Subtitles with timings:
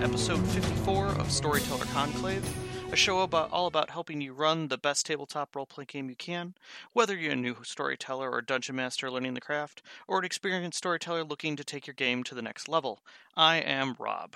[0.00, 2.44] to episode 54 of Storyteller Conclave,
[2.92, 6.54] a show about all about helping you run the best tabletop role-playing game you can,
[6.92, 11.24] whether you're a new storyteller or dungeon master learning the craft, or an experienced storyteller
[11.24, 13.00] looking to take your game to the next level.
[13.36, 14.34] I am Rob.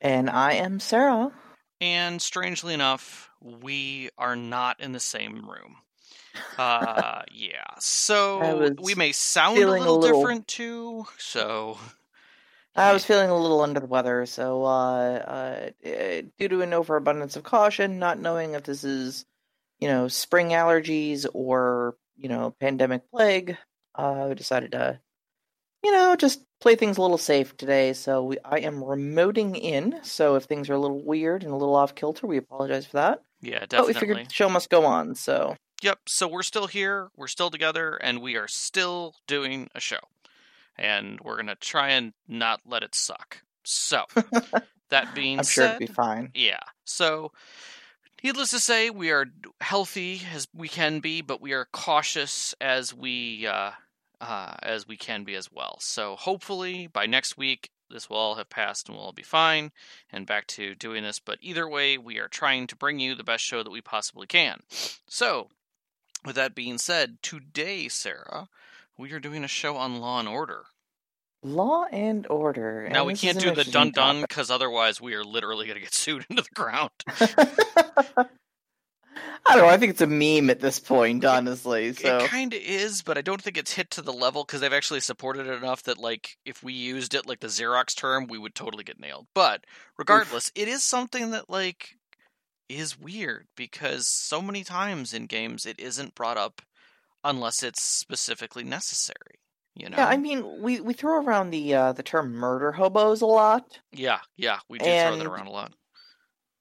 [0.00, 1.30] And I am Sarah.
[1.80, 5.76] And strangely enough, we are not in the same room.
[6.56, 7.64] Uh, yeah.
[7.80, 11.06] So we may sound a little, a little different too.
[11.18, 11.76] So
[12.74, 17.36] I was feeling a little under the weather, so uh, uh, due to an overabundance
[17.36, 19.26] of caution, not knowing if this is,
[19.78, 23.56] you know, spring allergies or you know, pandemic plague,
[23.94, 25.00] uh, we decided to,
[25.82, 27.92] you know, just play things a little safe today.
[27.92, 29.98] So we, I am remoting in.
[30.02, 32.98] So if things are a little weird and a little off kilter, we apologize for
[32.98, 33.22] that.
[33.40, 33.78] Yeah, definitely.
[33.78, 35.14] But we figured the show must go on.
[35.14, 35.98] So Yep.
[36.06, 37.10] So we're still here.
[37.16, 39.98] We're still together, and we are still doing a show.
[40.76, 43.42] And we're gonna try and not let it suck.
[43.64, 44.04] So
[44.90, 46.30] that being I'm said, sure it'll be fine.
[46.34, 46.60] Yeah.
[46.84, 47.32] So
[48.22, 49.26] needless to say, we are
[49.60, 53.72] healthy as we can be, but we are cautious as we uh,
[54.20, 55.78] uh, as we can be as well.
[55.80, 59.70] So hopefully by next week this will all have passed and we'll all be fine
[60.10, 61.18] and back to doing this.
[61.18, 64.26] But either way, we are trying to bring you the best show that we possibly
[64.26, 64.60] can.
[65.06, 65.48] So
[66.24, 68.48] with that being said, today, Sarah,
[68.98, 70.64] we are doing a show on Law and Order.
[71.42, 72.88] Law and Order.
[72.90, 75.94] Now we can't do the dun dun because otherwise we are literally going to get
[75.94, 76.90] sued into the ground.
[79.44, 79.68] I don't know.
[79.68, 81.92] I think it's a meme at this point, honestly.
[81.94, 84.60] So it kind of is, but I don't think it's hit to the level because
[84.60, 88.28] they've actually supported it enough that, like, if we used it like the Xerox term,
[88.28, 89.26] we would totally get nailed.
[89.34, 89.64] But
[89.98, 90.62] regardless, Oof.
[90.62, 91.96] it is something that like
[92.68, 96.62] is weird because so many times in games it isn't brought up
[97.24, 99.40] unless it's specifically necessary.
[99.74, 99.96] You know?
[99.96, 103.80] Yeah, I mean, we, we throw around the uh, the term murder hobos a lot.
[103.92, 105.72] Yeah, yeah, we do and, throw that around a lot.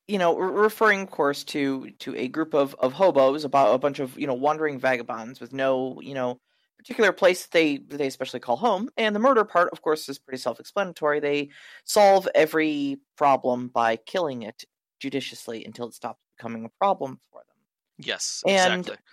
[0.07, 3.99] You know, referring, of course, to to a group of, of hobos, about a bunch
[3.99, 6.39] of you know wandering vagabonds with no you know
[6.77, 8.89] particular place they they especially call home.
[8.95, 11.19] And the murder part, of course, is pretty self explanatory.
[11.19, 11.49] They
[11.83, 14.63] solve every problem by killing it
[14.99, 18.05] judiciously until it stops becoming a problem for them.
[18.07, 19.03] Yes, and, exactly.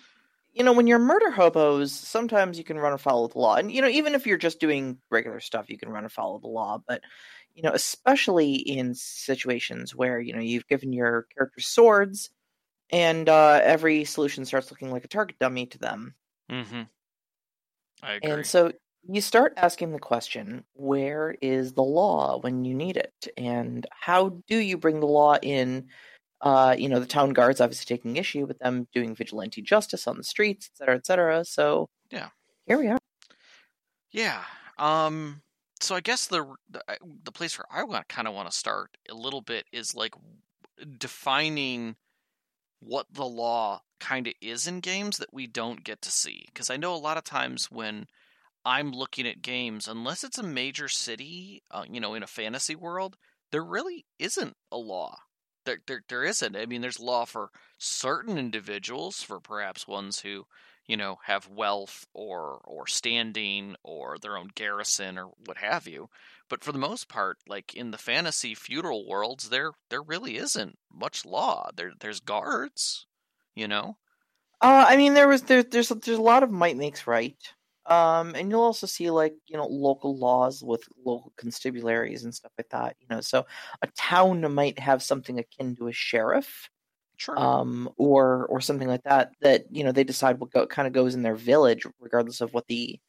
[0.58, 3.54] You know, when you're murder hobos, sometimes you can run afoul of the law.
[3.54, 6.42] And, you know, even if you're just doing regular stuff, you can run afoul of
[6.42, 6.82] the law.
[6.84, 7.02] But,
[7.54, 12.30] you know, especially in situations where, you know, you've given your characters swords
[12.90, 16.16] and uh, every solution starts looking like a target dummy to them.
[16.50, 16.82] Mm-hmm.
[18.02, 18.30] I agree.
[18.30, 18.72] And so
[19.08, 24.40] you start asking the question where is the law when you need it and how
[24.48, 25.86] do you bring the law in
[26.40, 30.16] uh, you know the town guards obviously taking issue with them doing vigilante justice on
[30.16, 31.44] the streets et cetera et cetera.
[31.44, 32.28] So yeah.
[32.66, 32.98] here we are.
[34.10, 34.42] Yeah.
[34.78, 35.42] Um
[35.80, 36.82] so i guess the the,
[37.22, 40.12] the place where i want kind of want to start a little bit is like
[40.98, 41.94] defining
[42.80, 46.44] what the law kind of is in games that we don't get to see.
[46.46, 48.06] Because i know a lot of times when
[48.64, 52.74] I'm looking at games, unless it's a major city, uh, you know, in a fantasy
[52.74, 53.16] world,
[53.50, 55.16] there really isn't a law.
[55.68, 56.56] There, there, there isn't.
[56.56, 60.46] I mean, there's law for certain individuals, for perhaps ones who,
[60.86, 66.08] you know, have wealth or or standing or their own garrison or what have you.
[66.48, 70.78] But for the most part, like in the fantasy feudal worlds, there there really isn't
[70.90, 71.68] much law.
[71.76, 73.06] There there's guards,
[73.54, 73.98] you know.
[74.62, 77.36] Uh, I mean, there was there, there's there's a lot of might makes right.
[77.88, 82.52] Um, and you'll also see like you know local laws with local constabularies and stuff
[82.58, 82.96] like that.
[83.00, 83.46] You know, so
[83.80, 86.68] a town might have something akin to a sheriff,
[87.16, 87.38] sure.
[87.38, 89.32] um, or or something like that.
[89.40, 92.52] That you know they decide what go, kind of goes in their village, regardless of
[92.52, 93.00] what the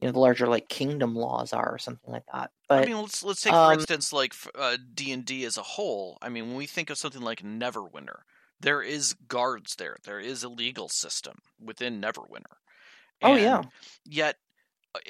[0.00, 2.50] you know the larger like kingdom laws are or something like that.
[2.70, 5.58] But I mean, let's let's take for um, instance like uh, D and D as
[5.58, 6.16] a whole.
[6.22, 8.20] I mean, when we think of something like Neverwinter,
[8.60, 9.98] there is guards there.
[10.04, 12.61] There is a legal system within Neverwinter
[13.22, 13.62] oh yeah.
[14.04, 14.36] Yet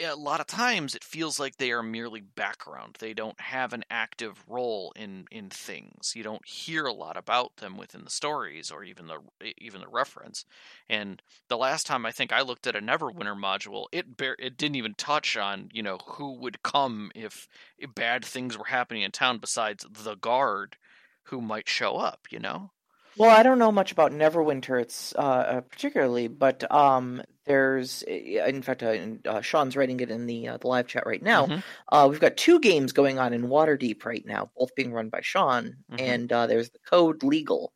[0.01, 2.97] a lot of times it feels like they are merely background.
[3.01, 6.13] They don't have an active role in in things.
[6.15, 9.19] You don't hear a lot about them within the stories or even the
[9.59, 10.45] even the reference.
[10.89, 14.57] And the last time I think I looked at a Neverwinter module, it bare, it
[14.57, 19.03] didn't even touch on you know who would come if, if bad things were happening
[19.03, 20.77] in town besides the guard
[21.25, 22.21] who might show up.
[22.31, 22.71] You know.
[23.17, 28.63] Well, I don't know much about Neverwinter, it's uh, uh, particularly, but um, there's, in
[28.63, 28.97] fact, uh,
[29.27, 31.47] uh, Sean's writing it in the uh, the live chat right now.
[31.47, 31.61] Mm-hmm.
[31.95, 35.21] Uh, we've got two games going on in Waterdeep right now, both being run by
[35.23, 35.97] Sean, mm-hmm.
[35.99, 37.73] and there's the Code Legal,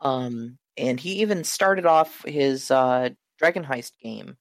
[0.00, 3.16] um, and he even started off his Dragon
[3.64, 4.36] Heist game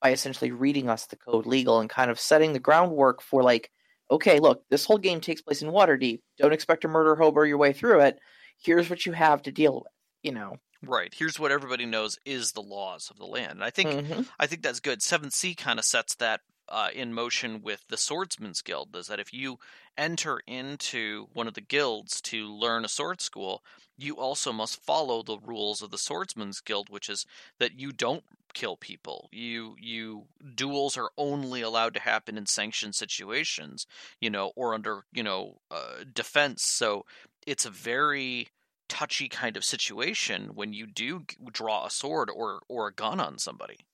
[0.00, 3.70] by essentially reading us the Code Legal and kind of setting the groundwork for like
[4.10, 6.20] okay, look, this whole game takes place in Waterdeep.
[6.38, 8.18] Don't expect to murder hobo your way through it.
[8.62, 9.92] Here's what you have to deal with.
[10.22, 10.56] You know,
[10.86, 11.12] Right.
[11.14, 13.52] Here's what everybody knows is the laws of the land.
[13.52, 14.28] And I think Mhm.
[14.38, 15.02] I think that's good.
[15.02, 18.94] Seventh Sea kind of sets that uh, in motion with the Swordsman's Guild.
[18.96, 19.58] Is that if you
[19.96, 23.62] enter into one of the guilds to learn a sword school,
[23.96, 27.24] you also must follow the rules of the Swordsman's Guild, which is
[27.58, 29.28] that you don't kill people.
[29.32, 33.86] You you duels are only allowed to happen in sanctioned situations,
[34.20, 36.64] you know, or under you know uh, defense.
[36.64, 37.04] So
[37.46, 38.48] it's a very
[38.88, 43.38] touchy kind of situation when you do draw a sword or or a gun on
[43.38, 43.86] somebody.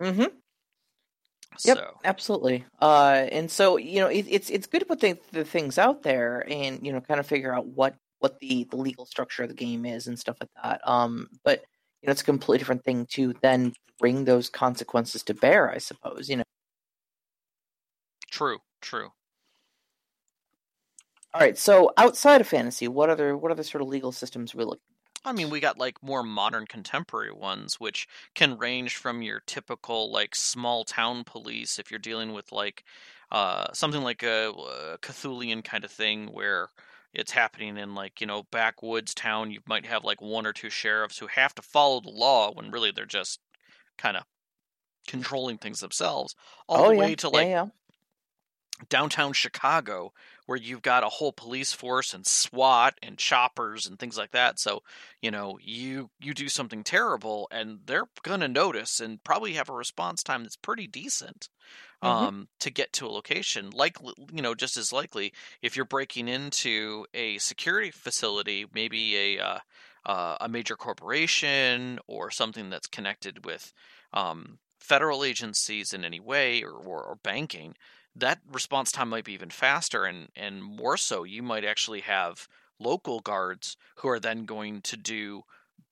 [0.00, 0.40] Mm hmm
[1.64, 2.64] Yep, So absolutely.
[2.80, 6.02] Uh, and so you know, it, it's it's good to put the, the things out
[6.02, 9.48] there and you know, kind of figure out what what the the legal structure of
[9.50, 10.86] the game is and stuff like that.
[10.88, 11.64] Um, but
[12.02, 15.70] you know, it's a completely different thing to then bring those consequences to bear.
[15.70, 16.44] I suppose you know.
[18.30, 19.10] true, true.
[21.32, 24.58] All right, so outside of fantasy, what other what other sort of legal systems are
[24.58, 24.82] we looking?
[25.24, 30.10] I mean, we got like more modern contemporary ones, which can range from your typical
[30.10, 32.84] like small town police if you're dealing with like
[33.30, 36.68] uh, something like a, a Cthulian kind of thing where
[37.12, 39.50] it's happening in like you know backwoods town.
[39.50, 42.70] You might have like one or two sheriffs who have to follow the law when
[42.70, 43.40] really they're just
[43.98, 44.24] kind of
[45.08, 46.34] controlling things themselves,
[46.68, 47.66] all oh the yeah, way to like yeah, yeah.
[48.88, 50.12] Downtown Chicago,
[50.46, 54.58] where you've got a whole police force and SWAT and choppers and things like that.
[54.58, 54.82] So,
[55.22, 59.74] you know, you you do something terrible, and they're gonna notice and probably have a
[59.74, 61.48] response time that's pretty decent
[62.02, 62.30] Mhm.
[62.30, 63.70] um, to get to a location.
[63.70, 63.96] Like,
[64.32, 69.58] you know, just as likely if you're breaking into a security facility, maybe a uh,
[70.06, 73.72] uh, a major corporation or something that's connected with
[74.12, 77.74] um, federal agencies in any way or, or, or banking
[78.16, 82.48] that response time might be even faster and and more so you might actually have
[82.78, 85.42] local guards who are then going to do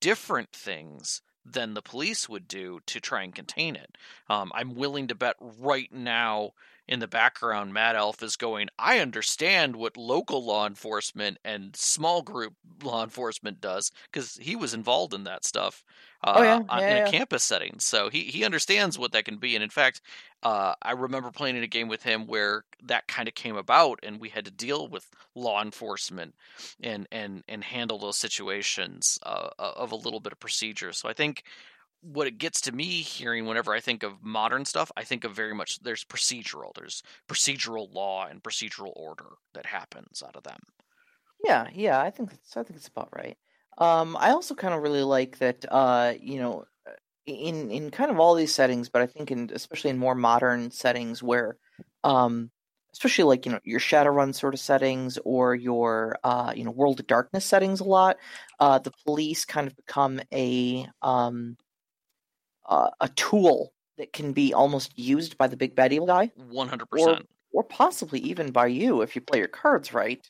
[0.01, 3.97] different things than the police would do to try and contain it.
[4.29, 6.53] Um, I'm willing to bet right now
[6.89, 12.23] in the background, Mad Elf is going, I understand what local law enforcement and small
[12.23, 15.85] group law enforcement does because he was involved in that stuff
[16.25, 17.11] uh, Oh, yeah, on- yeah, in a yeah.
[17.11, 17.79] campus setting.
[17.79, 19.55] So he, he understands what that can be.
[19.55, 20.01] And in fact,
[20.43, 24.01] uh, I remember playing in a game with him where that kind of came about,
[24.03, 26.35] and we had to deal with law enforcement
[26.81, 30.93] and and and handle those situations uh, of a little bit of procedure.
[30.93, 31.43] So I think
[32.01, 35.35] what it gets to me hearing whenever I think of modern stuff, I think of
[35.35, 40.61] very much there's procedural, there's procedural law and procedural order that happens out of them.
[41.45, 43.37] Yeah, yeah, I think that's I think it's about right.
[43.79, 45.65] Um, I also kind of really like that.
[45.71, 46.93] Uh, you know, uh,
[47.27, 50.71] in in kind of all these settings, but I think in especially in more modern
[50.71, 51.57] settings where,
[52.03, 52.51] um,
[52.93, 56.99] especially like you know your Shadowrun sort of settings or your uh, you know World
[57.01, 58.17] of Darkness settings a lot,
[58.59, 61.57] uh, the police kind of become a um,
[62.69, 66.69] uh, a tool that can be almost used by the big bad evil guy, One
[66.69, 70.25] hundred percent, or possibly even by you if you play your cards right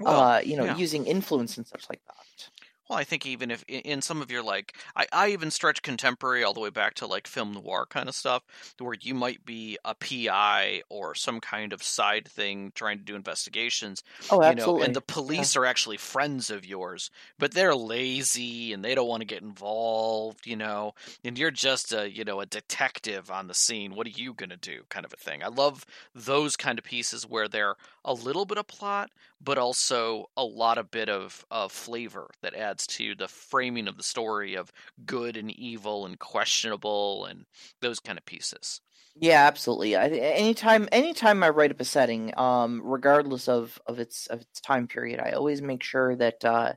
[0.00, 0.76] Well, uh, you know, yeah.
[0.76, 2.48] using influence and such like that.
[2.92, 6.44] Well, I think even if in- some of your like, I, I even stretch contemporary
[6.44, 8.42] all the way back to like film noir kind of stuff,
[8.78, 13.14] where you might be a PI or some kind of side thing trying to do
[13.16, 14.78] investigations, Oh, you know, absolutely.
[14.78, 19.20] and the police are actually friends of yours, but they're lazy and they don't want
[19.22, 20.92] to get involved, you know,
[21.24, 23.94] and you're just a you know a detective on the scene.
[23.94, 24.82] What are you gonna do?
[24.90, 25.42] Kind of a thing.
[25.42, 25.84] I love
[26.14, 29.10] those kind of pieces where they're a little bit of plot,
[29.42, 33.96] but also a lot of bit of, of flavor that adds to the framing of
[33.96, 34.72] the story of
[35.04, 37.44] good and evil and questionable and
[37.80, 38.80] those kind of pieces.
[39.14, 39.96] Yeah, absolutely.
[39.96, 44.60] I, anytime, anytime I write up a setting, um, regardless of, of its of its
[44.60, 46.72] time period, I always make sure that uh,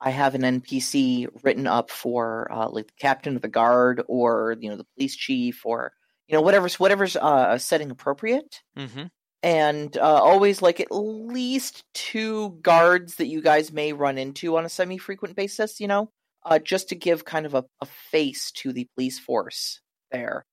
[0.00, 4.56] I have an NPC written up for uh, like the captain of the guard or
[4.60, 5.92] you know the police chief or
[6.28, 8.60] you know whatever's whatever's uh, setting appropriate.
[8.78, 9.04] Mm-hmm.
[9.44, 14.64] And uh, always like at least two guards that you guys may run into on
[14.64, 16.10] a semi-frequent basis you know?
[16.44, 20.44] Uh, just to give kind of a, a face to the police force there.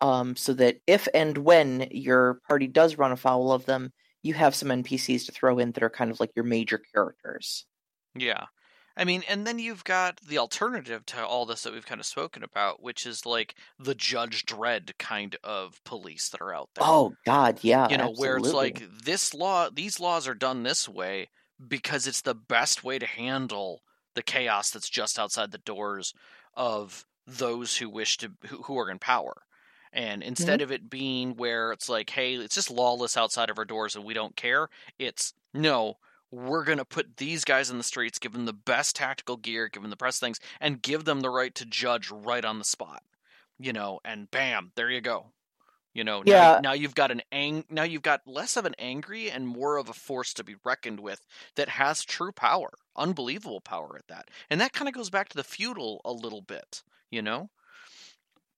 [0.00, 4.54] Um, so that if and when your party does run afoul of them you have
[4.54, 7.64] some npcs to throw in that are kind of like your major characters.
[8.14, 8.44] Yeah.
[8.96, 12.06] I mean, and then you've got the alternative to all this that we've kind of
[12.06, 16.84] spoken about, which is like the Judge Dredd kind of police that are out there.
[16.86, 20.88] oh god yeah you know, where it's like this law, these laws are done this
[20.88, 21.28] way
[21.68, 23.82] because it's the best way to handle
[24.14, 26.14] the chaos that's just outside the doors
[26.54, 29.34] of those who wish to who, who are in power.
[29.92, 30.28] And mm-hmm.
[30.28, 33.96] instead of it being where it's like, hey, it's just lawless outside of our doors
[33.96, 35.96] and we don't care, it's no,
[36.36, 39.68] we're going to put these guys in the streets, give them the best tactical gear,
[39.68, 42.64] give them the best things, and give them the right to judge right on the
[42.64, 43.02] spot.
[43.58, 45.32] You know, and bam, there you go.
[45.94, 46.60] You know, now, Yeah.
[46.62, 49.88] now you've got an ang- now you've got less of an angry and more of
[49.88, 51.24] a force to be reckoned with
[51.54, 54.28] that has true power, unbelievable power at that.
[54.50, 57.48] And that kind of goes back to the feudal a little bit, you know?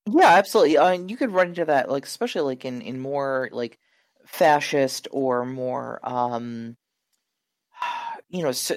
[0.06, 0.78] Yeah, absolutely.
[0.78, 3.78] Uh, and you could run into that, like especially like in in more like
[4.26, 6.76] fascist or more um,
[8.30, 8.76] you know, s- uh,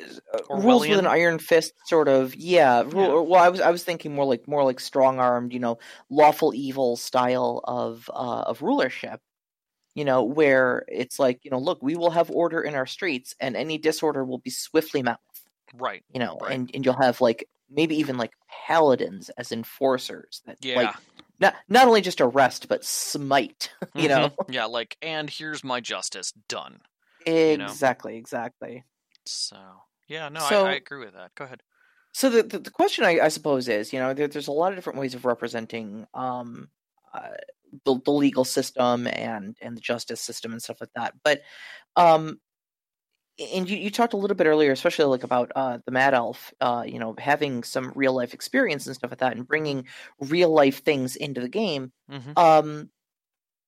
[0.50, 2.34] rules with an iron fist sort of.
[2.36, 2.84] Yeah.
[2.84, 3.08] ru- Yeah.
[3.22, 5.78] Well, I was I was thinking more like more like strong armed, you know,
[6.10, 9.22] lawful evil style of uh, of rulership.
[9.94, 13.36] You know, where it's like, you know, look, we will have order in our streets,
[13.42, 15.82] and any disorder will be swiftly met with.
[15.82, 16.04] Right.
[16.14, 16.54] You know, Right.
[16.54, 18.32] and and you'll have like maybe even like
[18.68, 20.76] paladins as enforcers that Yeah.
[20.78, 20.96] like
[21.42, 23.70] not not only just arrest but smite.
[23.96, 24.54] you know, Mhm.
[24.54, 26.80] Yeah, like, and here's my justice done.
[27.28, 27.32] know?
[27.66, 28.86] exactly, exactly.
[29.26, 29.58] So,
[30.08, 31.36] yeah, no, So- I, I agree with that.
[31.36, 31.62] Go ahead.
[32.14, 34.74] So the the, the question I, I suppose is, you know, there, there's a lot
[34.74, 36.70] of different ways of representing um
[37.14, 37.30] uh,
[37.86, 41.14] the the legal system and and the justice system and stuff like that.
[41.24, 41.42] But
[41.96, 42.42] um
[43.40, 46.54] and you, you talked a little bit earlier, especially like about uh, the Mad Elf,
[46.60, 49.88] uh, you know, having some real life experience and stuff like that, and bringing
[50.20, 51.92] real life things into the game.
[52.10, 52.90] hmm Um,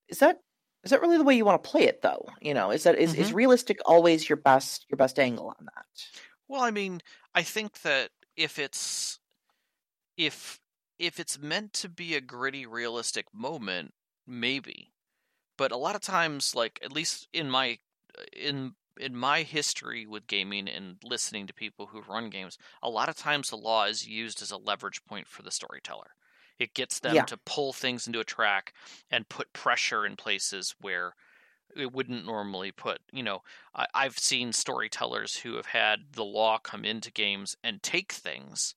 [0.09, 0.39] is that
[0.83, 2.27] is that really the way you want to play it, though?
[2.41, 3.35] You know, is that is, is mm-hmm.
[3.37, 5.85] realistic always your best your best angle on that?
[6.47, 7.01] Well, I mean,
[7.33, 9.19] I think that if it's
[10.17, 10.59] if
[10.99, 13.93] if it's meant to be a gritty, realistic moment,
[14.27, 14.91] maybe.
[15.57, 17.79] But a lot of times, like at least in my
[18.33, 23.09] in in my history with gaming and listening to people who run games, a lot
[23.09, 26.11] of times the law is used as a leverage point for the storyteller.
[26.59, 27.25] It gets them Yeah.
[27.25, 28.73] to pull things into a track
[29.09, 31.15] and put pressure in places where
[31.75, 32.99] it wouldn't normally put.
[33.11, 33.41] You know,
[33.75, 38.75] I, I've seen storytellers who have had the law come into games and take things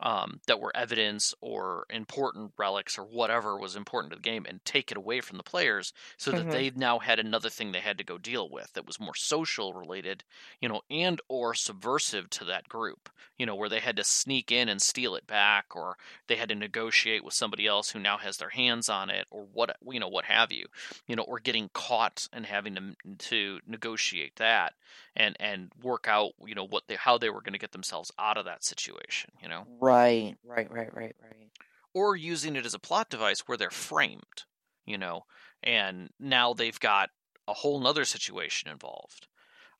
[0.00, 4.64] um, that were evidence or important relics or whatever was important to the game and
[4.64, 6.50] take it away from the players so that Mhm.
[6.50, 9.72] they now had another thing they had to go deal with that was more social
[9.74, 10.24] related
[10.60, 14.50] you know and or subversive to that group you know where they had to sneak
[14.52, 18.18] in and steal it back or they had to negotiate with somebody else who now
[18.18, 20.66] has their hands on it or what you know what have you
[21.06, 24.74] you know or getting caught and having to to negotiate that
[25.16, 28.10] and and work out you know what they how they were going to get themselves
[28.18, 31.50] out of that situation you know Right, right, right, right, right.
[31.94, 34.44] or using it as a plot device where they're framed
[34.86, 35.24] you know
[35.62, 37.10] and now they've got
[37.48, 39.26] a whole nother situation involved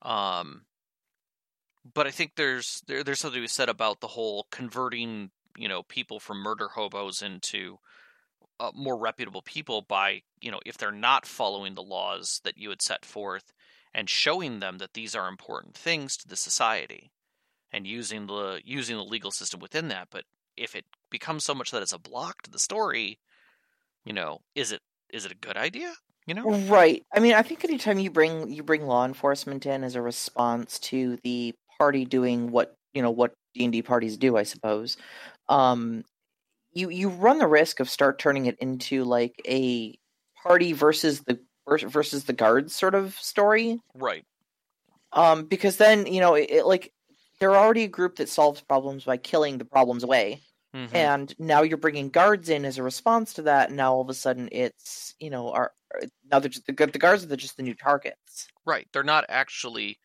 [0.02, 0.62] um
[1.94, 5.68] but i think there's there, there's something to be said about the whole converting you
[5.68, 7.78] know people from murder hobos into
[8.60, 12.70] uh, more reputable people by you know if they're not following the laws that you
[12.70, 13.52] had set forth
[13.92, 17.10] and showing them that these are important things to the society
[17.72, 20.08] and using the using the legal system within that.
[20.10, 20.24] But
[20.56, 23.18] if it becomes so much that it's a block to the story
[24.04, 24.80] you know is it
[25.12, 25.92] is it a good idea?
[26.26, 26.50] You know?
[26.68, 27.02] Right.
[27.12, 30.78] I mean, I think anytime you bring you bring law enforcement in as a response
[30.80, 34.96] to the party doing what you know what D and D parties do, I suppose,
[35.48, 36.04] um,
[36.72, 39.98] you you run the risk of start turning it into like a
[40.42, 43.80] party versus the vers- versus the guards sort of story.
[43.94, 44.24] right
[45.12, 46.92] Um, because then you know it, it like
[47.38, 50.42] they're already a group that solves problems by killing the problems away.
[50.72, 50.94] Mhm.
[50.94, 53.70] and now you're bringing guards in as a response to that.
[53.70, 56.00] And now all of a sudden, it's you know, are are-
[56.30, 58.46] now they're just, the, the guards are just the new targets.
[58.64, 59.98] right they're not actually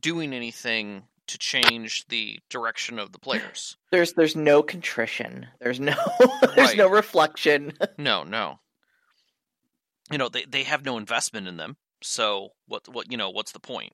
[0.00, 5.46] doing anything to change the direction of the players There's there's no contrition.
[5.60, 5.94] There's no
[6.40, 6.76] there's Right.
[6.78, 7.72] no reflection.
[7.98, 8.58] no no
[10.10, 13.52] you know they they have no investment in them so what what you know what's
[13.52, 13.92] the point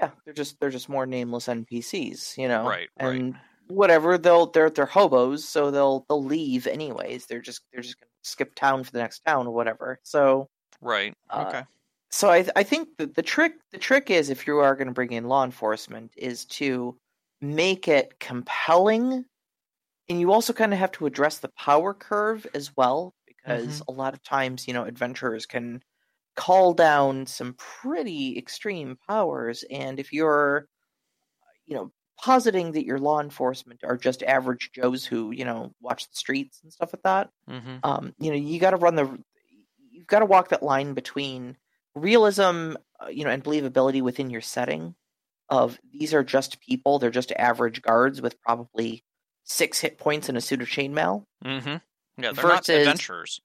[0.00, 2.36] yeah, they're just they're just more nameless NPCs.
[2.36, 3.36] You know, right right and
[3.68, 7.26] whatever they'll they're they're hobos, so they'll they'll leave anyways.
[7.26, 10.00] They're just they're just gonna skip town for the next town or whatever.
[10.02, 10.48] So
[10.80, 11.62] right Uh, okay
[12.14, 14.92] so I I think that the trick the trick is if you are going to
[14.94, 16.98] bring in law enforcement is to
[17.40, 19.24] make it compelling,
[20.08, 23.92] and you also kind of have to address the power curve as well because a
[23.92, 25.82] lot of times you know adventurers can
[26.36, 30.68] call down some pretty extreme powers, and if you're
[31.66, 36.08] you know positing that your law enforcement are just average Joes who you know watch
[36.08, 39.22] the streets and stuff like that, hmm um, you know you got to run the
[39.90, 41.56] you've got to walk that line between
[41.94, 44.94] realism uh, you know and believability within your setting
[45.48, 49.04] of these are just people they're just average guards with probably
[49.44, 51.58] six hit points and a suit of chainmail hmm
[52.18, 53.40] yeah they're not adventurers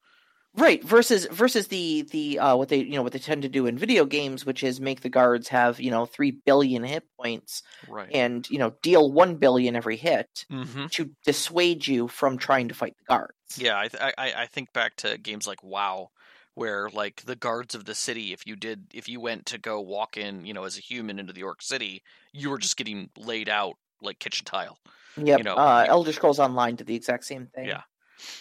[0.56, 3.68] Right versus versus the the uh, what they you know what they tend to do
[3.68, 7.62] in video games, which is make the guards have you know three billion hit points
[7.88, 8.10] Right.
[8.12, 10.88] and you know deal one billion every hit mm-hmm.
[10.88, 13.34] to dissuade you from trying to fight the guards.
[13.58, 16.10] Yeah, I, th- I I think back to games like WoW,
[16.60, 19.80] where like the guards of the city, if you did, if you went to go
[19.80, 23.10] walk in, you know, as a human into the Orc City, you were just getting
[23.18, 24.78] laid out like kitchen tile.
[25.18, 25.38] Yep.
[25.40, 27.68] you know, uh, Elder Scrolls Online did the exact same thing.
[27.68, 27.82] Yeah.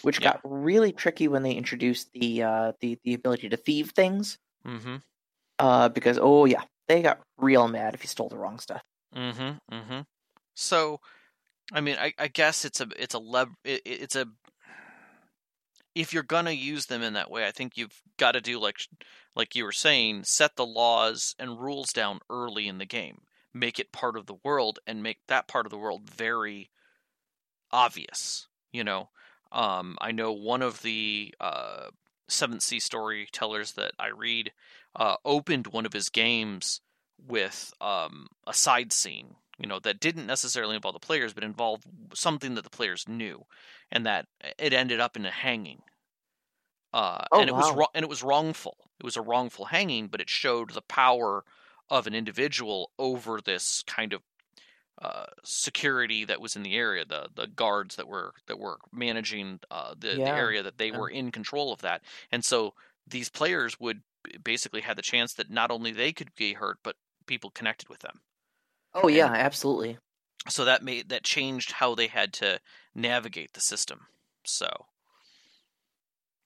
[0.01, 0.33] Which Yeah.
[0.33, 4.37] got really tricky when they introduced the uh, the the ability to thieve things.
[4.67, 4.97] Mm-hmm.
[5.57, 8.83] Uh, because oh yeah, they got real mad if you stole the wrong stuff.
[9.15, 9.75] Mm-hmm.
[9.75, 9.99] Mm-hmm.
[10.55, 10.99] So,
[11.71, 14.25] I mean, I, I guess it's a it's a lev it, it- it's a
[15.95, 18.77] if you're gonna use them in that way, I think you've got to do like
[19.35, 23.21] like you were saying, set the laws and rules down early in the game,
[23.53, 26.69] make it part of the world, and make that part of the world very
[27.71, 28.47] obvious.
[28.71, 29.09] You know,
[29.51, 31.87] um, I know one of the uh,
[32.27, 34.51] Seventh Sea storytellers that I read
[34.95, 36.81] uh, opened one of his games
[37.27, 41.85] with um, a side scene, you know, that didn't necessarily involve the players, but involved
[42.13, 43.45] something that the players knew,
[43.91, 45.81] and that it ended up in a hanging.
[46.93, 47.87] Uh, Oh, and it was wow.
[47.93, 48.77] and it was wrongful.
[48.99, 51.43] It was a wrongful hanging, but it showed the power
[51.89, 54.21] of an individual over this kind of
[55.01, 59.59] uh, security that was in the area, the the guards that were that were managing
[59.71, 60.97] uh, the, the area that they yeah.
[60.97, 62.01] were in control of that,
[62.31, 62.73] and so
[63.07, 64.01] these players would
[64.43, 66.95] basically had the chance that not only they could be hurt, but
[67.27, 68.19] people connected with them.
[68.93, 69.97] Oh yeah, absolutely.
[70.49, 72.59] So that made that changed how they had to
[72.93, 74.07] navigate the system.
[74.43, 74.87] So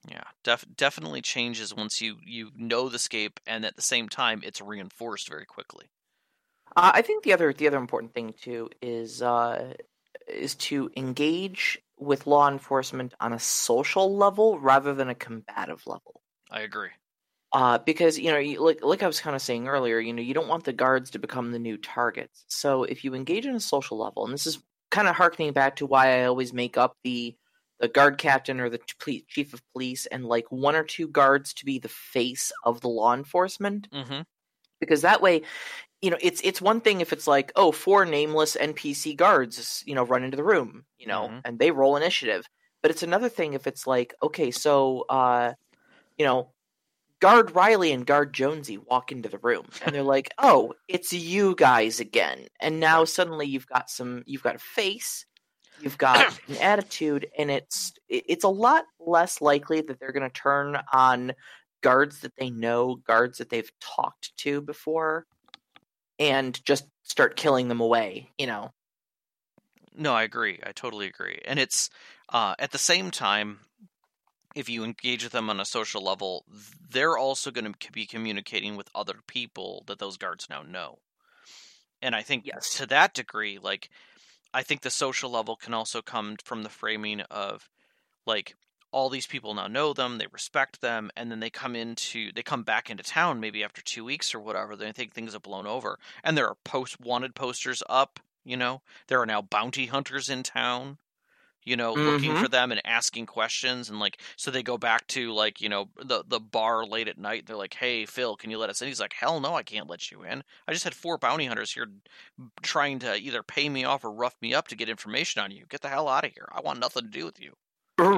[0.08, 4.42] yeah, def- definitely changes once you you know the scape, and at the same time,
[4.44, 5.90] it's reinforced very quickly.
[6.76, 9.74] Uh, I think the other the other important thing too is uh,
[10.28, 16.22] is to engage with law enforcement on a social level rather than a combative level.
[16.50, 16.92] I agree.
[17.54, 20.24] Uh, because you know, you, like like I was kind of saying earlier, you know,
[20.24, 22.46] you don't want the guards to become the new targets.
[22.48, 25.76] So if you engage in a social level, and this is kind of harkening back
[25.78, 27.38] to why I always make up the
[27.80, 31.54] the guard captain or the ch- chief of police and like one or two guards
[31.56, 34.24] to be the face of the law enforcement hmm
[34.80, 35.42] because that way
[36.02, 39.96] you know it's it's one thing if it's like oh four nameless npc guards you
[39.96, 41.44] know run into the room you know Mhm.
[41.46, 42.48] and they roll initiative
[42.82, 45.54] but it's another thing if it's like okay so uh
[46.18, 46.53] you know
[47.20, 51.56] guard riley and guard jonesy walk into the room and they're like oh it's you
[51.56, 55.26] guys again and now suddenly you've got some you've got a face
[55.82, 60.42] you've got an attitude and it's it's a lot less likely that they're going to
[60.42, 61.34] turn on
[61.84, 65.28] guards that they know, guards that they've talked to before,
[66.18, 68.32] and just start killing them away.
[68.40, 68.72] You know,
[69.96, 70.60] No, I agree.
[70.66, 71.40] I totally agree.
[71.46, 71.92] And it's
[72.30, 73.60] uh, at the same time,
[74.56, 76.46] if you engage with them on a social level,
[76.92, 81.00] they're also going to be communicating with other people that those guards now know.
[82.02, 82.76] And I think Yes.
[82.76, 83.90] to that degree, like,
[84.54, 87.70] I think the social level can also come from the framing of,
[88.26, 88.56] like,
[88.92, 92.44] all these people now know them, they respect them, and then they come into, they
[92.44, 94.76] come back into town maybe after two weeks or whatever.
[94.76, 98.20] They think things have blown over, and there are post wanted posters up.
[98.46, 101.00] You know, there are now bounty hunters in town
[101.66, 102.36] you know looking Mhm.
[102.36, 105.90] for them and asking questions and like so they go back to like you know
[106.04, 108.88] the the bar late at night they're like hey phil can you let us in
[108.88, 111.72] he's like hell no i can't let you in i just had four bounty hunters
[111.74, 111.88] here
[112.62, 115.66] trying to either pay me off or rough me up to get information on you
[115.68, 117.54] get the hell out of here i want nothing to do with you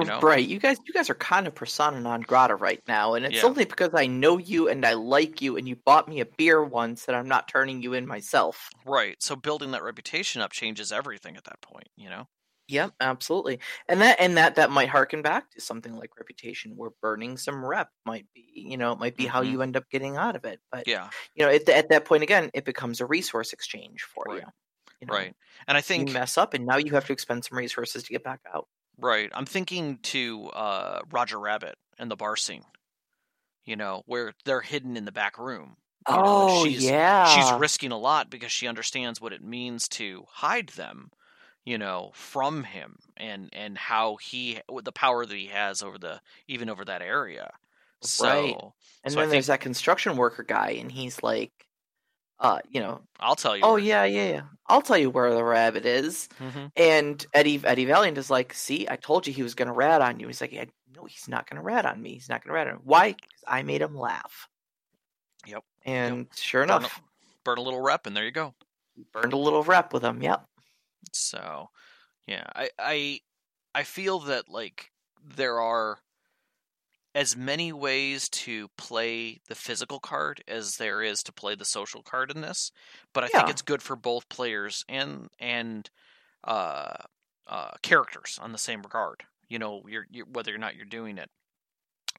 [0.04, 0.22] know?
[0.22, 0.46] right?
[0.46, 3.44] You guys, you guys are kind of persona non grata right now, and it's Yeah.
[3.44, 6.62] only because I know you and I like you, and you bought me a beer
[6.64, 8.74] once that I'm not turning you in myself.
[8.84, 12.26] right so building that reputation up changes everything at that point you know
[12.68, 13.60] Yep, absolutely.
[13.88, 17.64] And that and that that might harken back to something like reputation where burning some
[17.64, 19.42] rep might be, you know, it might be how Mhm.
[19.42, 20.60] you end up getting out of it.
[20.72, 24.26] But yeah you know, at, at that point again, it becomes a resource exchange for
[24.26, 24.42] Right.
[24.42, 24.44] you.
[25.00, 25.26] you know?
[25.26, 25.34] right
[25.68, 28.10] and i think You mess up and now you have to expend some resources to
[28.12, 28.68] get back out.
[28.98, 29.30] Right.
[29.34, 32.64] I'm thinking to uh, Roger Rabbit and the bar scene.
[33.64, 35.76] You know, where they're hidden in the back room.
[36.08, 37.20] you know, Oh she's, yeah.
[37.22, 41.10] She's risking a lot because she understands what it means to hide them,
[41.66, 46.20] you know, from him and and how he the power that he has over the
[46.48, 47.52] even over that area.
[48.00, 48.56] So Right.
[49.04, 51.52] and so I then there's that construction worker guy and he's like
[52.38, 53.62] uh, you know, I'll tell you.
[53.64, 54.42] oh yeah, yeah, yeah.
[54.66, 56.28] I'll tell you where the rabbit is.
[56.38, 56.70] Mhm.
[56.76, 60.02] And Eddie Eddie Valiant is like, "See, I told you he was going to rat
[60.02, 62.12] on you." He's like, yeah, "No, he's not going to rat on me.
[62.12, 62.80] He's not going to rat on me.
[62.84, 63.12] Why?
[63.12, 64.48] Because I made him laugh."
[65.46, 65.64] Yep.
[65.86, 67.00] And sure Burn a- enough,
[67.42, 68.54] burn a little rep and there you go.
[69.12, 70.22] burned a little rep with him.
[70.22, 70.46] Yep.
[71.16, 71.70] So,
[72.26, 73.20] yeah, I I
[73.74, 74.90] I feel that like
[75.22, 75.98] there are
[77.14, 82.02] as many ways to play the physical card as there is to play the social
[82.02, 82.70] card in this,
[83.14, 85.88] but I think it's good for both players and and
[86.44, 86.94] uh,
[87.46, 89.22] uh, characters on the same regard.
[89.48, 91.30] You know, you're, you're whether or not you're doing it.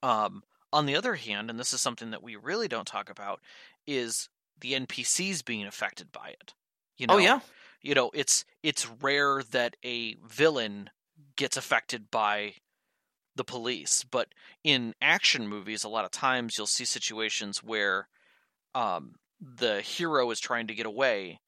[0.02, 0.42] Um,
[0.74, 3.42] on the other hand, and this is something that we really don't talk about,
[3.86, 4.30] is
[4.60, 6.54] the NPCs being affected by it.
[6.98, 7.40] You know, oh yeah.
[7.88, 10.90] You know, it's it's rare that a villain
[11.38, 12.56] gets affected by
[13.38, 14.28] the police, but
[14.66, 18.10] in action movies, a lot of times you'll see situations where
[18.76, 21.40] um, the hero is trying to get away,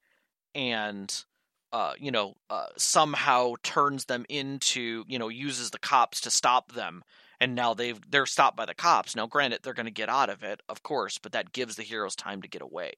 [0.56, 1.26] and
[1.74, 6.72] uh, you know, uh, somehow turns them into, you know, uses the cops to stop
[6.72, 7.04] them,
[7.42, 9.14] and now they've they're stopped by the cops.
[9.14, 11.84] Now, granted, they're going to get out of it, of course, but that gives the
[11.84, 12.94] heroes time to get away.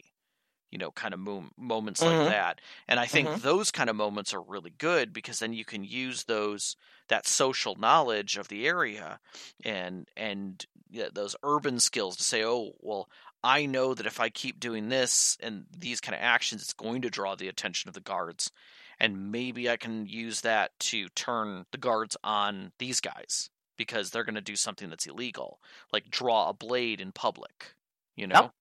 [0.72, 2.06] You know, kind of mo- moments Mhm.
[2.06, 3.42] like that, and I think Mhm.
[3.42, 6.76] those kind of moments are really good because then you can use those
[7.10, 9.20] that social knowledge of the area
[9.64, 13.10] and and yeah, those urban skills to say, oh, well,
[13.44, 17.02] I know that if I keep doing this and these kind of actions, it's going
[17.04, 18.52] to draw the attention of the guards.
[19.00, 24.24] And maybe I can use that to turn the guards on these guys because they're
[24.26, 27.76] going to do something that's illegal, like draw a blade in public,
[28.16, 28.52] you know?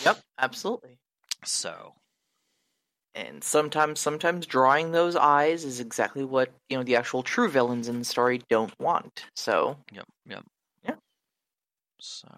[0.00, 0.24] Yep.
[0.38, 0.98] Absolutely.
[1.44, 1.94] So,
[3.14, 7.88] And sometimes, sometimes drawing those eyes is exactly what you know the actual true villains
[7.88, 9.24] in the story don't want.
[9.34, 10.44] So yep, yep.
[10.84, 10.94] Yeah.
[11.98, 12.28] So,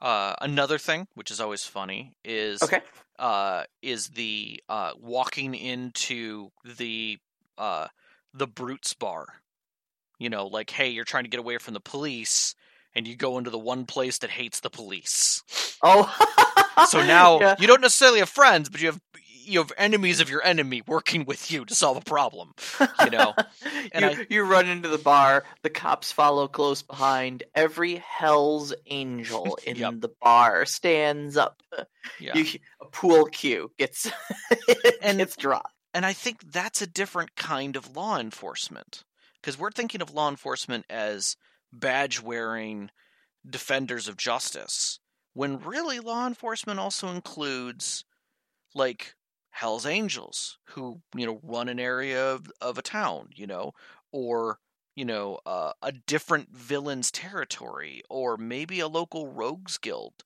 [0.00, 2.80] uh, another thing, which is always funny, is okay.
[3.18, 7.18] uh, is the uh, walking into the
[7.58, 7.88] uh,
[8.32, 9.26] the brutes bar.
[10.18, 12.54] You know, like, hey, you're trying to get away from the police,
[12.94, 15.42] and you go into the one place that hates the police.
[15.82, 16.14] Oh.
[16.88, 17.54] So now Yeah.
[17.58, 19.00] you don't necessarily have friends, but you have
[19.44, 22.54] you have enemies of your enemy working with you to solve a problem.
[23.04, 23.34] You know,
[23.92, 27.42] and you, I- you run into the bar, the cops follow close behind.
[27.54, 29.94] Every Hell's Angel in Yep.
[29.98, 31.60] the bar stands up.
[32.20, 32.36] yeah.
[32.36, 32.44] You,
[32.80, 34.08] a pool cue gets
[35.02, 35.74] And- gets dropped.
[35.92, 39.02] And I think that's a different kind of law enforcement.
[39.40, 41.36] Because we're thinking of law enforcement as
[41.72, 42.90] badge wearing
[43.48, 45.00] defenders of justice,
[45.34, 48.04] when really law enforcement also includes,
[48.74, 49.14] like,
[49.50, 53.72] Hell's Angels, who, you know, run an area of, of a town, you know,
[54.10, 54.58] or,
[54.94, 60.24] you know, uh, a different villain's territory, or maybe a local rogues guild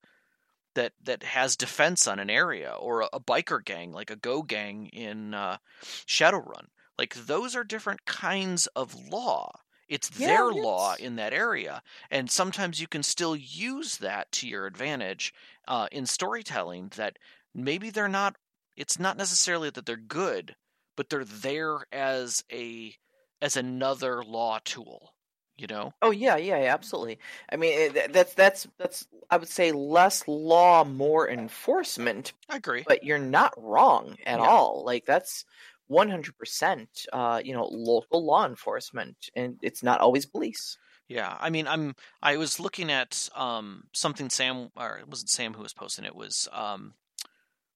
[0.76, 4.42] that that has defense on an area or a, a biker gang like a go
[4.42, 6.66] gang in uh, Shadowrun.
[6.98, 9.50] Like those are different kinds of law.
[9.88, 10.64] It's Yeah, their yes.
[10.64, 15.32] law in that area, and sometimes you can still use that to your advantage
[15.68, 16.88] uh, in storytelling.
[16.96, 17.18] That
[17.54, 18.36] maybe they're not.
[18.76, 20.56] It's not necessarily that they're good,
[20.96, 22.96] but they're there as a
[23.40, 25.14] as another law tool.
[25.56, 25.92] You know?
[26.02, 27.18] Oh yeah, yeah, yeah, absolutely.
[27.50, 32.86] I mean, that's that's that's I would say less law, more enforcement, I agree.
[32.86, 34.40] but you're not wrong at Yeah.
[34.40, 34.84] all.
[34.84, 35.44] Like that's
[35.90, 40.78] 100% uh, you know, local law enforcement and it's not always police.
[41.08, 41.94] Yeah, I mean, I'm.
[42.20, 46.16] I was looking at um something Sam, or it wasn't Sam who was posting it.
[46.16, 46.94] Was um,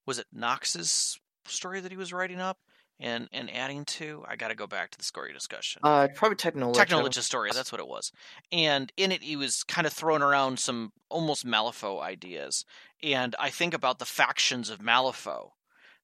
[0.05, 2.57] was it Knox's story that he was writing up
[2.99, 4.25] and and adding to?
[4.27, 5.81] I got to go back to the story discussion.
[5.83, 6.77] Uh probably technology.
[6.77, 8.11] technology story, that's what it was.
[8.51, 12.65] And in it, he was kind of throwing around some almost Malifaux ideas.
[13.01, 15.51] And I think about the factions of Malifaux,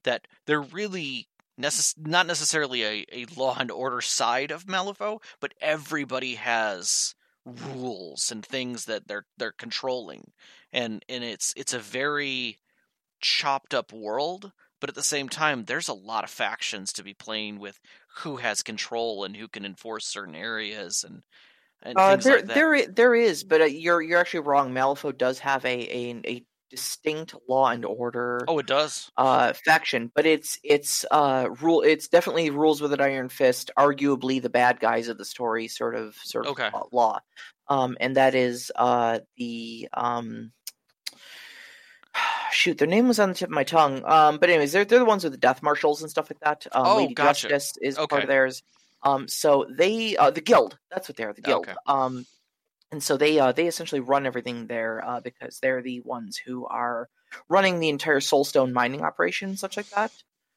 [0.04, 1.28] that they're really
[1.60, 7.14] necess- not necessarily a, a law and order side of Malifaux, but everybody has
[7.46, 10.32] rules and things that they're they're controlling.
[10.74, 12.60] And and it's it's a very
[13.22, 17.14] chopped up world, but at the same time there's a lot of factions to be
[17.14, 17.80] playing with
[18.18, 21.24] who has control and who can enforce certain areas and
[21.84, 24.74] and Uh, there, like there, there is, but uh, you're you're actually wrong.
[24.74, 29.12] Malifaux does have a, a a distinct law and order oh, it does.
[29.18, 31.82] uh faction, but it's it's uh rule.
[31.82, 33.72] It's definitely rules with an iron fist.
[33.78, 36.70] Arguably, the bad guys of the story, sort of sort of Okay.
[36.92, 37.20] law-
[37.70, 40.52] um, and that is uh the um.
[42.52, 44.04] Shoot, their name was on the tip of my tongue.
[44.06, 46.66] Um, but anyways, they're they're the ones with the death marshals and stuff like that.
[46.76, 47.50] Um, Oh, Lady gotcha.
[47.50, 48.64] Justice is part of theirs.
[49.04, 50.78] Um, so they uh, the guild.
[50.90, 51.34] That's what they are.
[51.34, 51.68] The guild.
[51.68, 51.76] Okay.
[51.86, 52.26] Um,
[52.92, 56.66] and so they uh, they essentially run everything there uh, because they're the ones who
[56.68, 57.10] are
[57.50, 60.12] running the entire soulstone mining operation, such like that.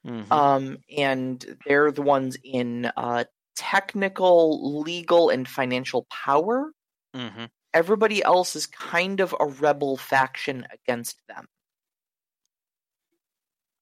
[0.07, 0.31] Mhm.
[0.33, 3.25] Um, and they're the ones in uh,
[3.57, 6.73] technical, legal, and financial power.
[7.15, 7.51] Mhm.
[7.75, 11.49] Everybody else is kind of a rebel faction against them.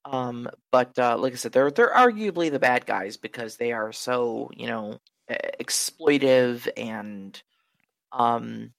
[0.05, 3.93] Um, but uh, like I said, they're they're arguably the bad guys because they are
[3.93, 7.41] so you know exploitive and
[8.13, 8.73] um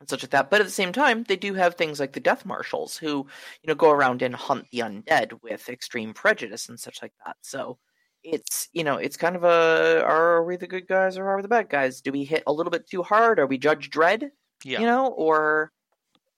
[0.00, 0.50] and such like that.
[0.50, 3.26] But at the same time, they do have things like the death marshals who,
[3.62, 7.36] you know, go around and hunt the undead with extreme prejudice and such like that.
[7.42, 7.78] So
[8.22, 11.42] it's you know it's kind of a are we the good guys or are we
[11.42, 12.00] the bad guys?
[12.00, 13.38] Do we hit a little bit too hard?
[13.38, 14.30] Are we Judge Dredd?
[14.64, 14.80] Yeah.
[14.80, 15.70] You know, or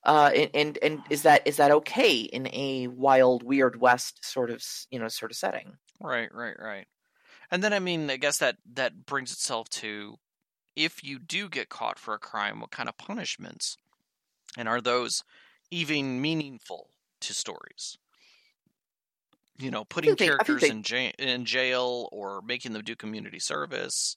[0.04, 4.50] uh, and, and and is that is that okay in a wild, weird west sort
[4.50, 5.72] of you know sort of setting?
[6.00, 6.86] Right, right, right.
[7.50, 10.16] And then I mean, I guess that that brings itself to
[10.76, 13.78] if you do get caught for a crime, what kind of punishments,
[14.56, 15.24] and are those
[15.70, 16.90] even meaningful
[17.22, 17.98] to stories?
[19.58, 24.16] You know, putting think characters in jail, in jail or making them do community service.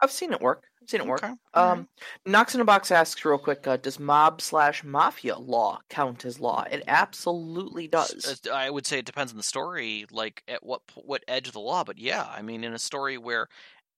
[0.00, 0.64] I've seen it work.
[0.80, 1.22] I've seen it work.
[1.22, 1.78] Okay, all right.
[1.78, 1.88] Um,
[2.24, 6.40] Knox in a box asks real quick: uh, Does mob slash mafia law count as
[6.40, 6.64] law?
[6.70, 8.40] It absolutely does.
[8.52, 11.60] I would say it depends on the story, like at what what edge of the
[11.60, 11.84] law.
[11.84, 13.48] But yeah, I mean, in a story where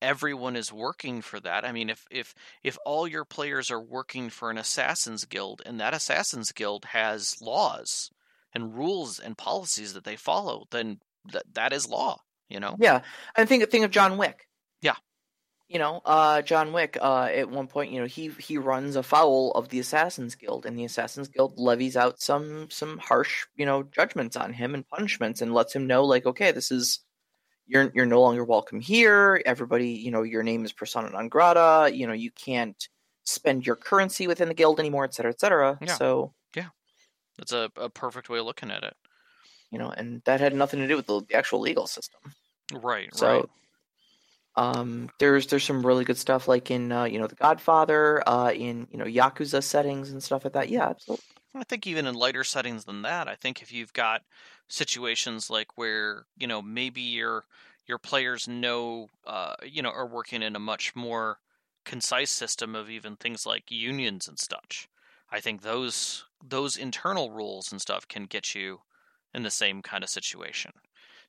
[0.02, 4.30] everyone is working for that, I mean, if if if all your players are working
[4.30, 8.10] for an assassins guild, and that assassins guild has laws
[8.52, 11.00] and rules and policies that they follow, then
[11.32, 12.18] that that is law.
[12.48, 12.76] You know.
[12.78, 13.02] Yeah,
[13.36, 14.48] and think think of John Wick.
[14.82, 14.96] Yeah.
[15.68, 16.98] You know, uh, John Wick.
[17.00, 20.76] Uh, at one point, you know, he he runs afoul of the Assassins Guild, and
[20.76, 25.40] the Assassins Guild levies out some some harsh, you know, judgments on him and punishments,
[25.40, 27.00] and lets him know, like, okay, this is
[27.70, 29.40] you're you're no longer welcome here.
[29.46, 31.90] Everybody, you know, your name is persona non grata.
[31.94, 32.88] You know, you can't
[33.24, 35.78] spend your currency within the guild anymore, et cetera, et cetera.
[35.80, 35.94] Yeah.
[35.94, 36.68] So yeah,
[37.38, 38.94] That's a, a perfect way of looking at it.
[39.70, 42.20] you know, and that had nothing to do with the, the actual legal system.
[42.72, 43.14] Right.
[43.14, 43.48] So,
[44.56, 44.76] right.
[44.76, 48.52] um, there's there's some really good stuff like in uh, you know The Godfather, uh,
[48.52, 50.68] in you know Yakuza settings and stuff like that.
[50.68, 51.24] Yeah, absolutely.
[51.54, 54.24] I think even in lighter settings than that, I think if you've got
[54.68, 57.46] situations like where you know maybe your
[57.86, 61.40] your players know uh, you know are working in a much more
[61.84, 64.88] concise system of even things like unions and such.
[65.30, 68.82] I think those those internal rules and stuff can get you
[69.34, 70.72] in the same kind of situation.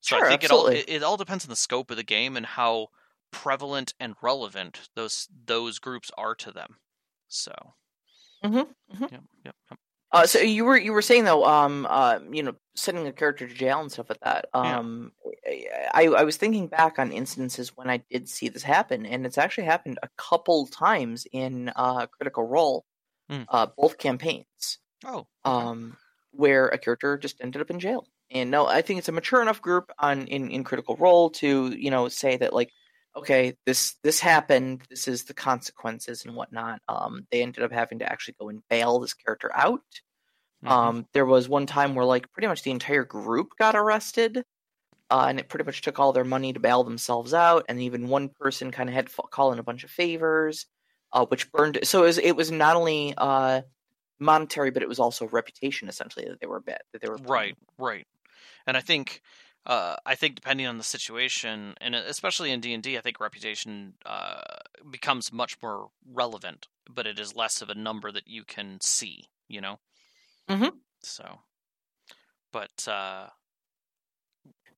[0.01, 2.03] So Sure, I think it all it, it all depends on the scope of the
[2.03, 2.89] game and how
[3.31, 6.79] prevalent and relevant those those groups are to them.
[7.27, 7.75] So.
[8.43, 9.09] Mhm, mhm.
[9.11, 9.23] Yep.
[9.45, 9.55] Yep.
[9.69, 9.79] yep.
[10.13, 13.47] Uh, so you were you were saying though, um, uh, you know, sending a character
[13.47, 14.47] to jail and stuff like that.
[14.53, 14.79] Yeah.
[14.79, 15.13] Um,
[15.93, 19.37] I I was thinking back on instances when I did see this happen, and it's
[19.37, 22.85] actually happened a couple times in uh, Critical Role,
[23.29, 23.43] Hmm.
[23.49, 24.79] uh, both campaigns.
[25.05, 25.19] Oh.
[25.19, 25.27] okay.
[25.45, 25.97] um,
[26.31, 28.05] where a character just ended up in jail.
[28.29, 31.69] And no, I think it's a mature enough group on in, in Critical Role to
[31.77, 32.69] you know say that like,
[33.15, 34.83] okay, this this happened.
[34.89, 36.81] This is the consequences and whatnot.
[36.87, 39.81] Um, they ended up having to actually go and bail this character out.
[40.63, 40.71] Mhm.
[40.71, 44.43] Um, there was one time where like pretty much the entire group got arrested.
[45.09, 48.07] Uh, and it pretty much took all their money to bail themselves out, and even
[48.07, 50.65] one person kind of had to call in a bunch of favors,
[51.13, 51.79] uh, which burned.
[51.83, 53.61] So it was, it was not only uh,
[54.19, 57.55] monetary, but it was also reputation essentially that they were bit that they were Right,
[57.77, 58.07] right.
[58.67, 59.21] And I think,
[59.65, 63.93] uh, I think depending on the situation, and especially in D and I think reputation
[64.05, 64.41] uh,
[64.89, 69.29] becomes much more relevant, but it is less of a number that you can see.
[69.47, 69.79] You know.
[70.49, 70.71] Mhm.
[71.03, 71.39] So,
[72.51, 73.27] but uh,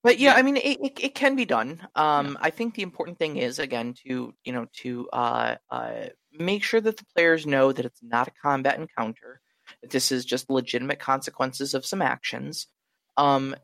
[0.04, 0.40] But yeah, Yeah.
[0.40, 1.88] I mean, it, it, it can be done.
[1.96, 6.64] Um, I think the important thing is again to you know to uh, uh, make
[6.64, 9.40] sure that the players know that it's not a combat encounter.
[9.82, 12.68] That this is just legitimate consequences of some actions.
[13.16, 13.56] Um,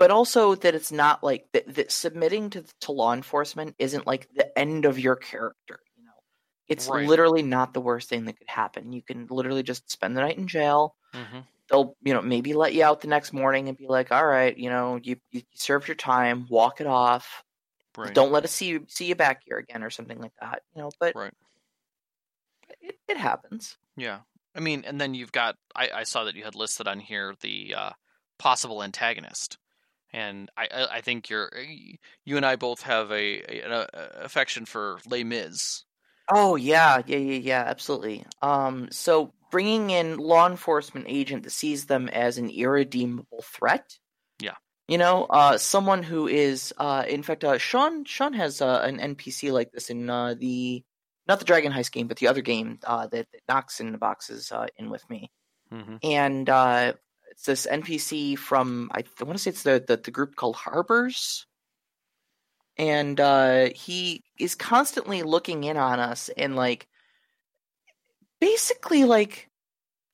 [0.00, 4.28] but also that it's not like that, that submitting to to law enforcement isn't like
[4.34, 5.78] the end of your character.
[5.96, 6.10] You know,
[6.66, 7.06] it's Right.
[7.06, 8.92] literally not the worst thing that could happen.
[8.92, 11.44] You can literally just spend the night in jail mhm.
[11.70, 14.56] they'll you know maybe let you out the next morning and be like all right
[14.56, 17.44] you know you you served your time walk it off
[17.96, 20.62] right, don't let us see you see you back here again or something like that
[20.74, 21.32] you know but right.
[22.80, 24.20] it, it happens Yeah.
[24.54, 25.56] I mean, and then you've got.
[25.76, 27.90] I, I saw that you had listed on here the uh,
[28.38, 29.58] possible antagonist,
[30.12, 31.50] and I, I, think you're.
[32.24, 35.84] You and I both have a, a an uh, affection for Les Mis.
[36.32, 41.86] oh yeah yeah yeah yeah absolutely um so bringing in law enforcement agent that sees
[41.86, 43.98] them as an irredeemable threat
[44.40, 44.54] Yeah.
[44.86, 48.98] you know uh someone who is uh in fact uh sean sean has uh, an
[49.16, 50.84] npc like this in uh the
[51.26, 53.98] not the dragon heist game but the other game uh that, that Knox in the
[53.98, 55.30] boxes uh in with me
[55.72, 55.96] Mm-hmm.
[56.02, 56.92] and uh,
[57.40, 61.46] it's this NPC from I, want to say it's the, the the group called Harpers,
[62.76, 66.86] and uh, he is constantly looking in on us and like
[68.40, 69.48] basically like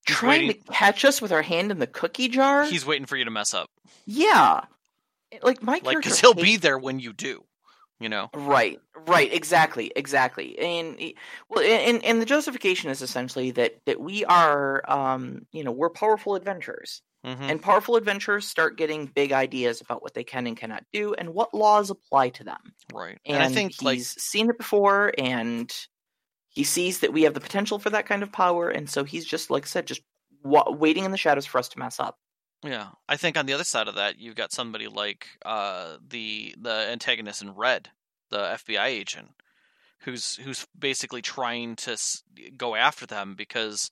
[0.07, 2.65] He's trying waiting- to catch us with our hand in the cookie jar.
[2.65, 3.71] He's waiting for you to mess up,
[4.05, 4.61] yeah,
[5.43, 7.43] like my like because he'll hates- be there when you do.
[7.99, 8.29] You know.
[8.35, 10.59] Right, right, exactly, exactly.
[10.59, 11.12] And eh,
[11.49, 15.89] well, and and the justification is essentially that that we are, um, you know, we're
[15.89, 20.57] powerful adventurers, hmm and powerful adventurers start getting big ideas about what they can and
[20.57, 22.75] cannot do, and what laws apply to them.
[22.95, 23.19] Right.
[23.27, 25.73] And, And, I think he's like seen it before, and
[26.49, 29.27] he sees that we have the potential for that kind of power, and so he's
[29.27, 30.03] just, like I said, just
[30.43, 32.19] wa- waiting in the shadows for us to mess up.
[32.65, 36.55] Yeah, I think on the other side of that, you've got somebody like uh, the
[36.59, 37.91] the antagonist in Red,
[38.31, 39.33] the FBI agent,
[40.01, 42.25] who's who's basically trying to s-
[42.57, 43.91] go after them because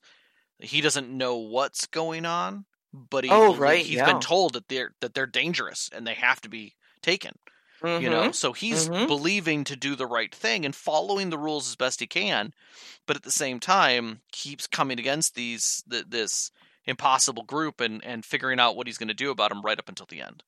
[0.59, 2.65] he doesn't know what's going on,
[3.09, 4.05] but he Oh, right, he's yeah.
[4.05, 7.33] been told that they're that they're dangerous and they have to be taken.
[7.99, 9.07] You know, so he's mhm.
[9.07, 12.53] believing to do the right thing and following the rules as best he can,
[13.05, 16.51] but at the same time keeps coming against these th- this
[16.85, 19.89] impossible group and and figuring out what he's going to do about them right up
[19.89, 20.43] until the end.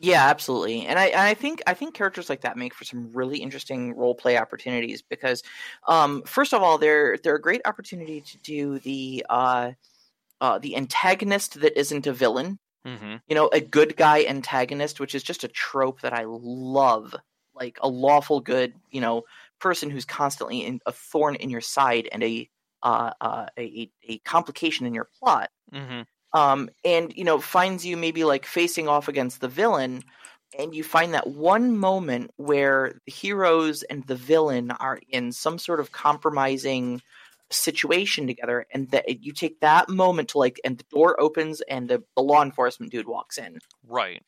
[0.00, 0.86] Yeah, absolutely.
[0.86, 3.96] And I, and I think I think characters like that make for some really interesting
[3.96, 5.42] role play opportunities because,
[5.88, 9.72] um, first of all, they're they're a great opportunity to do the uh,
[10.40, 12.58] uh, the antagonist that isn't a villain.
[12.86, 13.16] Mm-hmm.
[13.28, 17.14] You know, a good guy antagonist, which is just a trope that I love.
[17.54, 19.24] Like a lawful good, you know,
[19.58, 22.48] person who's constantly in, a thorn in your side and a
[22.82, 26.38] uh, uh, a a complication in your plot Mm-hmm.
[26.38, 30.02] um, and you know finds you maybe like facing off against the villain
[30.58, 35.58] and you find that one moment where the heroes and the villain are in some
[35.58, 37.02] sort of compromising
[37.50, 41.88] situation together and that you take that moment to like and the door opens and
[41.88, 44.22] the, the law enforcement dude walks in Right.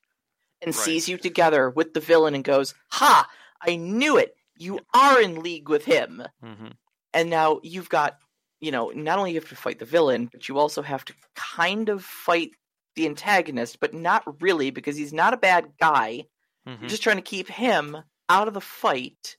[0.63, 0.85] and Right.
[0.85, 3.29] sees you together with the villain and goes ha
[3.61, 6.69] i knew it you are in league with him Mm-hmm.
[7.13, 8.17] and now you've got
[8.61, 11.15] you know not only you have to fight the villain but you also have to
[11.37, 12.51] kind of fight
[12.97, 16.25] the antagonist but not really because he's not a bad guy
[16.69, 16.83] Mm-hmm.
[16.83, 17.97] you're just trying to keep him
[18.29, 19.37] out of the fight.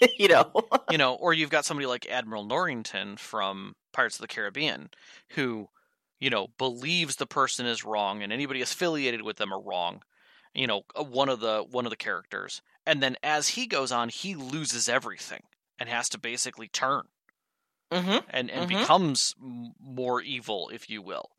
[0.18, 0.52] you know
[0.86, 4.90] you know, or you've got somebody like Admiral Norrington from Pirates of the Caribbean,
[5.30, 5.68] who,
[6.20, 10.02] you know, believes the person is wrong and anybody affiliated with them are wrong.
[10.52, 13.92] You know, uh, one of the one of the characters, and then as he goes
[13.92, 15.44] on, he loses everything
[15.78, 17.04] and has to basically turn
[17.92, 18.68] hmm and and Mhm.
[18.68, 21.30] becomes more evil, if you will,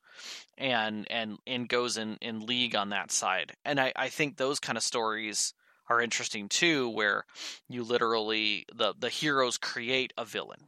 [0.57, 3.55] and and and goes in in league on that side.
[3.65, 5.53] And I I think those kind of stories
[5.87, 7.25] are interesting too, where
[7.69, 10.67] you literally the the heroes create a villain,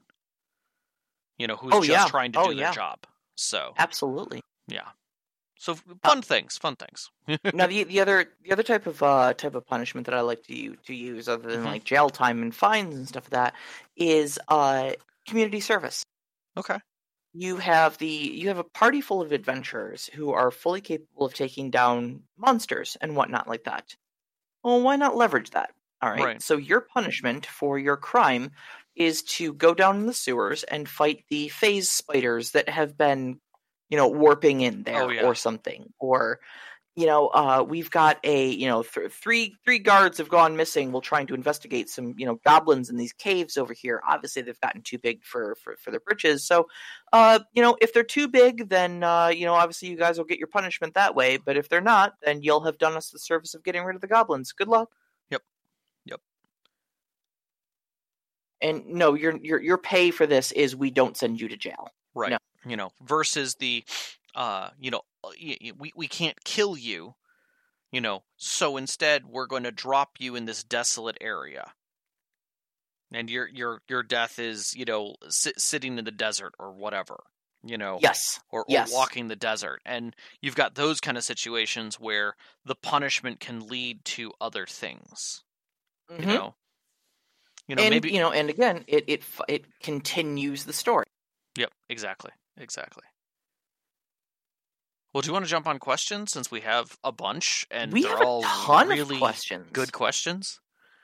[1.38, 2.08] you know, who's Oh, just yeah.
[2.08, 2.74] trying to Oh, do their yeah.
[2.74, 3.00] job.
[3.36, 4.92] So absolutely yeah,
[5.60, 7.10] so fun things, fun things.
[7.54, 10.44] now the the other the other type of uh type of punishment that i like
[10.44, 11.66] to to use other than Mhm.
[11.66, 13.54] like jail time and fines and stuff like that
[13.96, 14.92] is uh
[15.28, 16.04] community service
[16.56, 16.80] okay.
[17.34, 21.34] you have the you have a party full of adventurers who are fully capable of
[21.34, 23.96] taking down monsters and whatnot like that.
[24.64, 25.72] Well, why not leverage that?
[26.02, 26.24] All right.
[26.24, 26.42] Right.
[26.42, 28.52] So your punishment for your crime
[28.96, 33.40] is to go down in the sewers and fight the phase spiders that have been,
[33.90, 35.24] you know, warping in oh, there Oh, yeah.
[35.24, 35.94] or something.
[36.00, 36.40] Or,
[36.98, 40.92] you know, uh, we've got a, you know, th- three three guards have gone missing.
[40.92, 44.02] We're trying to investigate some, you know, goblins in these caves over here.
[44.08, 46.44] Obviously, they've gotten too big for for, for their britches.
[46.44, 46.68] So,
[47.14, 50.26] uh, you know, if they're too big, then uh, you know, obviously, you guys will
[50.26, 51.38] get your punishment that way.
[51.38, 54.02] But if they're not, then you'll have done us the service of getting rid of
[54.02, 54.52] the goblins.
[54.52, 54.90] Good luck.
[55.30, 55.44] Yep.
[56.08, 56.22] Yep.
[58.62, 61.90] And no, your your your pay for this is we don't send you to jail.
[62.16, 62.32] Right.
[62.32, 62.38] No.
[62.66, 63.86] You know, versus the,
[64.38, 65.32] uh, you know, uh,
[65.78, 67.16] we we can't kill you,
[67.92, 71.74] you know, so instead we're going to drop you in this desolate area,
[73.14, 77.18] and your your your death is you know sit, sitting in the desert or whatever,
[77.64, 78.40] you know, Yes.
[78.50, 78.90] or, or yes.
[78.90, 82.36] walking the desert, and you've got those kind of situations where
[82.66, 85.44] the punishment can lead to other things,
[86.18, 86.28] you Mhm.
[86.28, 86.56] know.
[87.68, 91.06] You know, and maybe you know, and again, it it it continues the story.
[91.58, 92.32] Yep, exactly.
[92.58, 93.04] Exactly.
[95.14, 98.04] Well, do you want to jump on questions since we have a bunch and we
[98.04, 99.68] they're have a all ton really of questions.
[99.74, 100.60] good questions?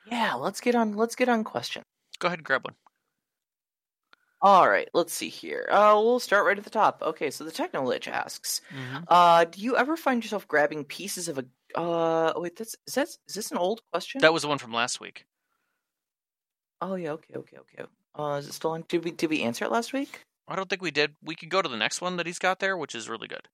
[0.09, 0.93] Yeah, let's get on.
[0.93, 1.85] Let's get on questions.
[2.19, 2.75] Go ahead and grab one.
[4.41, 5.69] All right, let's see here.
[5.71, 7.01] Uh, we'll start right at the top.
[7.01, 8.59] Okay, so the Technolich asks,
[9.07, 11.45] uh, do you ever find yourself grabbing pieces of a?
[11.79, 14.19] Uh, wait, that's is that is this an old question?
[14.19, 15.25] That was the one from last week.
[16.81, 17.89] Oh yeah, okay, okay, okay.
[18.15, 18.83] Uh, is it still on?
[18.89, 20.25] Did we did we answer it last week?
[20.45, 21.15] I don't think we did.
[21.23, 23.47] We could go to the next one that he's got there, which is really good.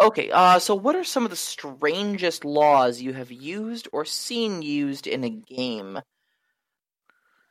[0.00, 4.60] Okay, uh, so what are some of the strangest laws you have used or seen
[4.62, 5.98] used in a game?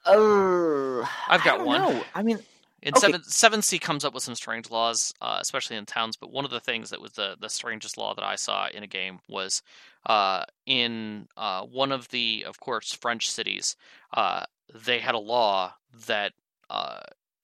[0.06, 1.88] Oh, I've got don't one.
[1.88, 2.06] know.
[2.14, 2.46] I mean,
[2.82, 3.14] in Okay.
[3.14, 6.18] seven 7th Sea comes up with some strange laws, uh, especially in towns.
[6.18, 8.84] But one of the things that was the the strangest law that I saw in
[8.84, 9.64] a game was
[10.08, 13.76] uh, in uh, one of the, of course, French cities.
[14.14, 15.76] Uh, they had a law
[16.08, 16.34] that
[16.70, 17.02] uh,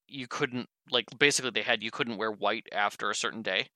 [0.08, 3.70] you couldn't like basically they had you couldn't wear white after a certain day,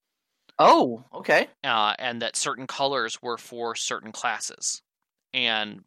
[0.58, 1.49] Oh, okay.
[1.64, 4.82] uh, and that certain colors were for certain classes,
[5.34, 5.84] and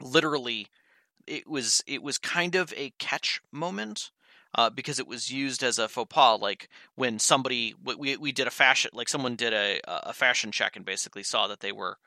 [0.00, 0.68] literally
[1.26, 4.10] it was it was kind of a catch moment
[4.54, 8.46] uh, because it was used as a faux pas like when somebody we- we, did
[8.46, 11.98] a fashion like someone did a a fashion check and basically saw that they were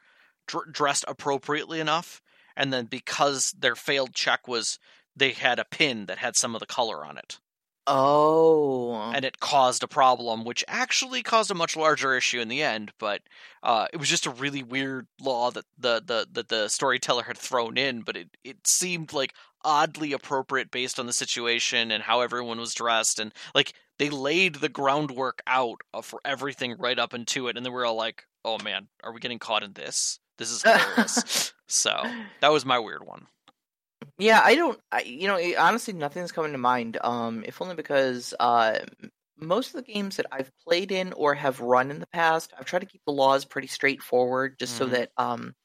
[0.48, 2.22] dr- dressed appropriately enough.
[2.56, 4.80] And then because their failed check was
[5.16, 7.40] they had a pin that had some of the color on it
[7.86, 9.12] Oh.
[9.14, 12.92] and it caused a problem, which actually caused a much larger issue in the end.
[13.00, 13.22] But
[13.62, 17.38] uh, it was just a really weird law that the the that the storyteller had
[17.38, 19.34] thrown in, but it it seemed like
[19.66, 24.56] oddly appropriate based on the situation and how everyone was dressed, and like they laid
[24.56, 28.26] the groundwork out for everything right up into it, and then we were all like,
[28.46, 30.20] "Oh man, are we getting caught in this?
[30.38, 32.02] This is hilarious." so
[32.42, 33.28] that was my weird one.
[34.18, 34.80] Yeah, I don't.
[34.92, 36.98] I, you know, honestly, nothing's coming to mind.
[37.02, 38.80] Um, if only because uh,
[39.38, 42.66] most of the games that I've played in or have run in the past, I've
[42.66, 44.92] tried to keep the laws pretty straightforward, just so Mhm.
[44.92, 45.56] that um,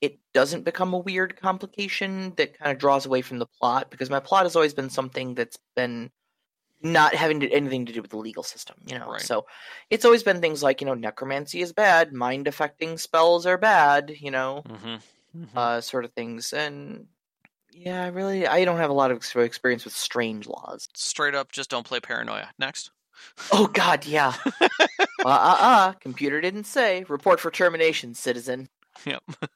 [0.00, 3.90] it doesn't become a weird complication that kind of draws away from the plot.
[3.90, 6.10] Because my plot has always been something that's been
[6.82, 9.10] not having to, anything to do with the legal system, you know.
[9.10, 9.22] Right.
[9.22, 9.46] So
[9.90, 14.10] it's always been things like you know, necromancy is bad, mind affecting spells are bad,
[14.18, 14.96] you know Mm-hmm.
[15.56, 16.52] uh, sort of things.
[16.52, 17.06] And
[17.72, 20.88] yeah, I really I don't have a lot of experience with strange laws.
[20.94, 22.50] Straight up, just don't play Paranoia.
[22.58, 22.90] Next.
[23.52, 24.32] Oh God, yeah.
[24.60, 24.68] uh,
[25.24, 25.92] uh, uh.
[25.94, 27.04] Computer didn't say.
[27.08, 28.68] Report for termination, citizen.
[29.04, 29.22] Yep.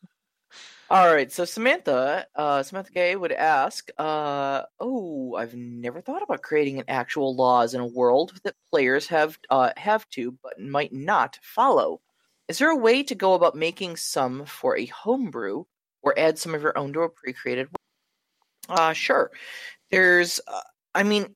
[0.90, 6.42] All right, so Samantha, uh, Samantha Gay would ask, uh, "Oh, I've never thought about
[6.42, 10.92] creating an actual laws in a world that players have uh, have to, but might
[10.92, 12.00] not follow.
[12.48, 15.64] Is there a way to go about making some for a homebrew,
[16.02, 17.68] or add some of your own to a pre-created?"
[18.68, 19.30] Uh, sure.
[19.90, 20.60] There's, uh,
[20.94, 21.34] I mean,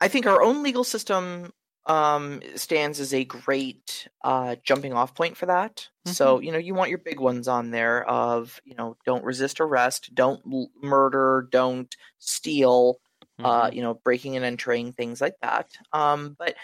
[0.00, 1.52] I think our own legal system
[1.86, 5.88] um, stands as a great uh, jumping off point for that.
[6.06, 9.60] So, you know, you want your big ones on there of, you know, don't resist
[9.60, 13.00] arrest, don't l- murder, don't steal,
[13.42, 13.74] uh, Mhm.
[13.74, 15.76] you know, breaking and entering, things like that.
[15.92, 16.56] Um, but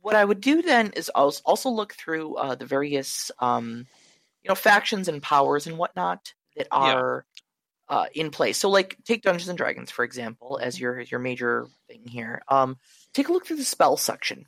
[0.00, 3.86] what I would do then is also look through uh, the various, um,
[4.42, 7.26] you know, factions and powers and whatnot that are
[7.88, 8.58] uh, in place.
[8.58, 12.42] So, like, take Dungeons and Dragons for example as your your major thing here.
[12.48, 12.76] Um,
[13.14, 14.46] take a look through the spell section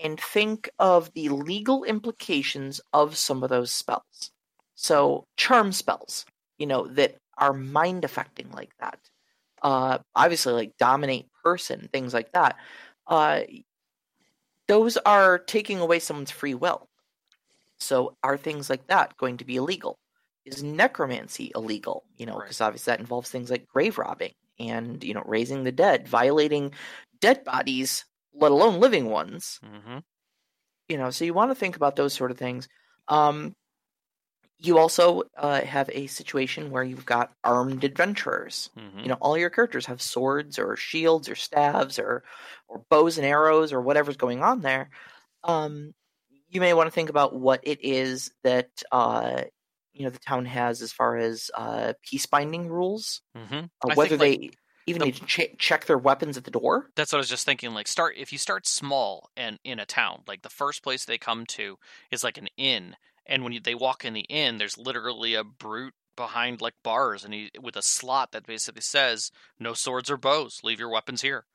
[0.00, 4.30] and think of the legal implications of some of those spells.
[4.74, 6.24] So, charm spells,
[6.58, 8.98] you know, that are mind affecting like that.
[9.62, 12.56] Uh, obviously, like dominate person, things like that.
[13.06, 13.42] Uh,
[14.68, 16.88] those are taking away someone's free will.
[17.78, 19.99] So, are things like that going to be illegal?
[20.44, 22.04] Is necromancy illegal?
[22.16, 22.44] You know, Right.
[22.44, 26.72] because obviously that involves things like grave robbing and you know raising the dead, violating
[27.20, 30.02] dead bodies, let alone living ones Mhm.
[30.88, 32.68] you know so you want to think about those sort of things
[33.08, 33.54] um
[34.58, 39.04] you also uh, have a situation where you've got armed adventurers Mhm.
[39.04, 42.24] you know all your characters have swords or shields or staves or
[42.68, 44.90] or bows and arrows or whatever's going on there
[45.44, 45.94] um
[46.48, 49.44] you may want to think about what it is that uh
[49.92, 53.70] you know the town has as far as uh peace binding rules Mhm.
[53.82, 56.44] or I whether think, they like, even the- need to che- check their weapons at
[56.44, 57.72] the door That's what I was just thinking.
[57.74, 61.18] Like, start if you start small and in a town, like the first place they
[61.18, 61.78] come to
[62.10, 65.44] is like an inn, and when you, they walk in the inn, there's literally a
[65.44, 70.16] brute behind like bars, and he with a slot that basically says "No swords or
[70.16, 70.60] bows.
[70.64, 71.46] Leave your weapons here."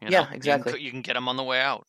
[0.00, 0.20] You Yeah, know?
[0.22, 0.80] You can exactly.
[0.82, 1.86] You can, get them on the way out.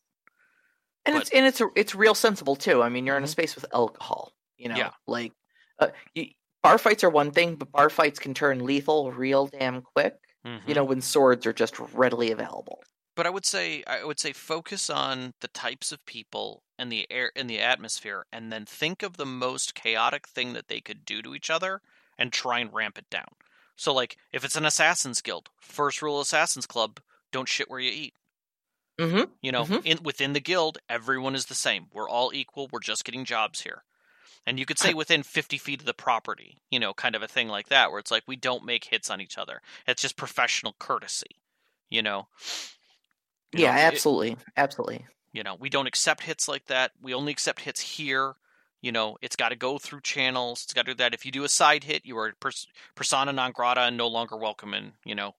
[1.04, 2.82] and But- it's and it's it's real sensible too.
[2.82, 3.28] I mean, you're in a Mhm.
[3.28, 4.32] space with alcohol.
[4.62, 4.90] You know, Yeah.
[5.06, 5.32] like
[5.80, 6.26] uh, you,
[6.62, 10.14] bar fights are one thing, but bar fights can turn lethal real damn quick.
[10.44, 10.74] You Mhm.
[10.76, 12.82] know, when swords are just readily available.
[13.14, 17.06] but I would say I would say focus on the types of people and the
[17.10, 21.04] air and the atmosphere, and then think of the most chaotic thing that they could
[21.04, 21.82] do to each other,
[22.18, 23.28] and try and ramp it down.
[23.76, 27.00] So, like, if it's an assassins guild, first rule of assassins club:
[27.32, 28.14] don't shit where you eat.
[28.98, 29.32] Mm-hmm.
[29.42, 29.82] You know, Mhm.
[29.84, 31.88] in within the guild, everyone is the same.
[31.92, 32.68] We're all equal.
[32.68, 33.84] We're just getting jobs here.
[34.46, 37.28] And you could say within 50 feet of the property, you know, kind of a
[37.28, 39.60] thing like that, where it's like we don't make hits on each other.
[39.86, 41.40] It's just professional courtesy,
[41.90, 42.28] you know.
[43.52, 45.06] You Yeah, know, it- absolutely, absolutely.
[45.32, 46.92] you know, we don't accept hits like that.
[47.00, 48.34] We only accept hits here.
[48.80, 50.64] You know, it's got to go through channels.
[50.64, 51.14] It's got to do that.
[51.14, 54.36] If you do a side hit, you are pers- persona non grata and no longer
[54.36, 55.34] welcome and you know,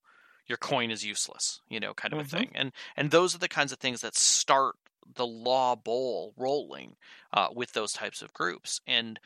[0.47, 2.21] your coin is useless, you know, kind of Mhm.
[2.21, 2.51] a thing.
[2.55, 4.75] And and those are the kinds of things that start
[5.15, 6.95] the law bowl rolling
[7.33, 8.81] uh, with those types of groups.
[8.87, 9.19] And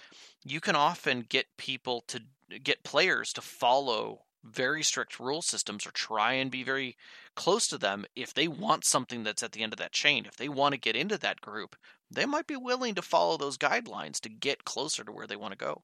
[0.44, 2.22] you can often get people to
[2.64, 6.96] get players to follow very strict rule systems or try and be very
[7.36, 10.26] close to them if they want something that's at the end of that chain.
[10.26, 11.76] If they want to get into that group,
[12.10, 15.52] they might be willing to follow those guidelines to get closer to where they want
[15.52, 15.84] to go.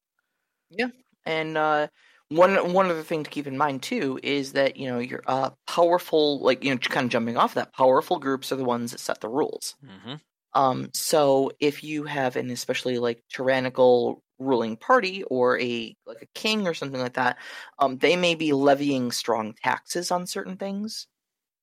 [0.70, 0.88] Yeah.
[1.26, 1.88] And uh,
[2.36, 5.52] one one other thing to keep in mind too is that you know your uh,
[5.68, 9.00] powerful, like you know, kind of jumping off that, powerful groups are the ones that
[9.00, 9.76] set the rules.
[9.84, 10.16] Mm-hmm.
[10.54, 16.28] Um, so if you have an especially like tyrannical ruling party or a like a
[16.36, 17.38] king or something like that,
[17.80, 21.08] um, they may be levying strong taxes on certain things.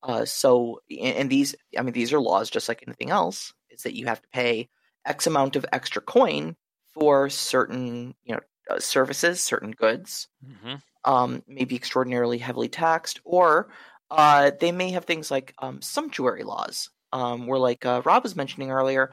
[0.03, 3.53] Uh, so and these, I mean, these are laws just like anything else.
[3.69, 4.69] Is that you have to pay
[5.05, 6.55] X amount of extra coin
[6.93, 8.41] for certain you know
[8.79, 10.75] services, certain goods Mm-hmm.
[11.05, 13.71] um, may be extraordinarily heavily taxed, or
[14.11, 18.35] uh, they may have things like um, sumptuary laws, um, where, like uh, Rob was
[18.35, 19.11] mentioning earlier,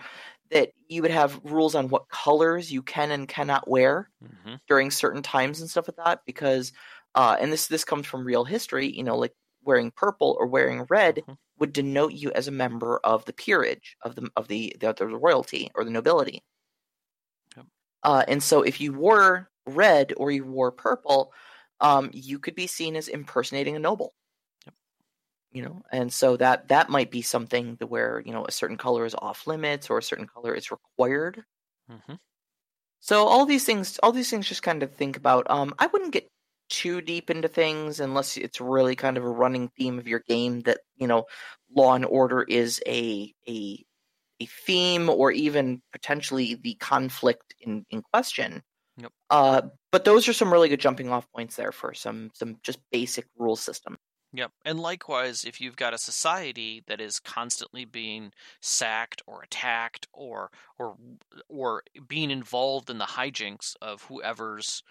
[0.50, 4.56] that you would have rules on what colors you can and cannot wear Mm-hmm.
[4.68, 6.22] during certain times and stuff like that.
[6.26, 6.72] Because,
[7.14, 9.34] uh, and this this comes from real history, you know, like
[9.64, 11.34] wearing purple or wearing red Mhm.
[11.58, 15.06] would denote you as a member of the peerage of the of the the, the
[15.06, 16.44] royalty or the nobility.
[18.08, 21.30] Uh, and so, if you wore red or you wore purple,
[21.78, 24.14] um, you could be seen as impersonating a noble.
[24.64, 24.74] Yep.
[25.52, 28.78] You know, and so that that might be something to where you know a certain
[28.78, 31.44] color is off limits or a certain color is required.
[31.92, 32.14] Mm-hmm.
[33.00, 35.46] So all these things, all these things, just kind of think about.
[35.50, 36.30] Um, I wouldn't get
[36.70, 40.60] too deep into things unless it's really kind of a running theme of your game
[40.62, 41.26] that you know,
[41.76, 43.84] law and order is a a
[44.40, 48.62] a theme or even potentially the conflict in in question.
[48.98, 49.12] Yep.
[49.30, 49.62] Uh,
[49.92, 53.26] but those are some really good jumping off points there for some some just basic
[53.36, 53.96] rule system.
[54.34, 54.52] Yep.
[54.66, 60.50] And likewise, if you've got a society that is constantly being sacked or attacked or
[60.78, 60.96] or
[61.48, 64.82] or being involved in the hijinks of whoever's,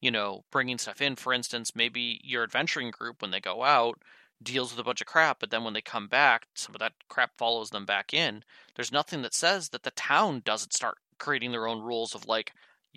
[0.00, 4.00] you know, bringing stuff in, for instance, maybe your adventuring group when they go out
[4.42, 6.92] deals with a bunch of crap, but then when they come back, some of that
[7.08, 8.44] crap follows them back in.
[8.74, 12.52] There's nothing that says that the town doesn't start creating their own rules of like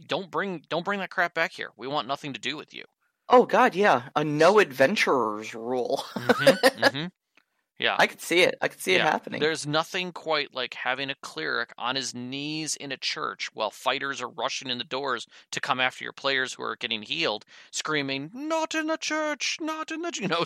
[0.07, 1.71] don't bring don't bring that crap back here.
[1.77, 2.85] We want nothing to do with you.
[3.29, 6.03] Oh God, yeah, a no adventurers rule.
[6.15, 7.05] hmm hmm
[7.79, 7.95] Yeah.
[7.97, 8.57] I could see it.
[8.61, 9.39] I could see it happening.
[9.39, 14.21] There's nothing quite like having a cleric on his knees in a church while fighters
[14.21, 18.31] are rushing in the doors to come after your players who are getting healed, screaming,
[18.33, 19.57] "Not in the church!
[19.61, 20.43] Not in the you know,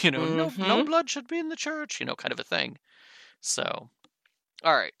[0.00, 0.86] you know, no, no Mhm.
[0.86, 2.78] blood should be in the church," you know, kind of a thing.
[3.42, 3.90] So,
[4.64, 4.94] all right.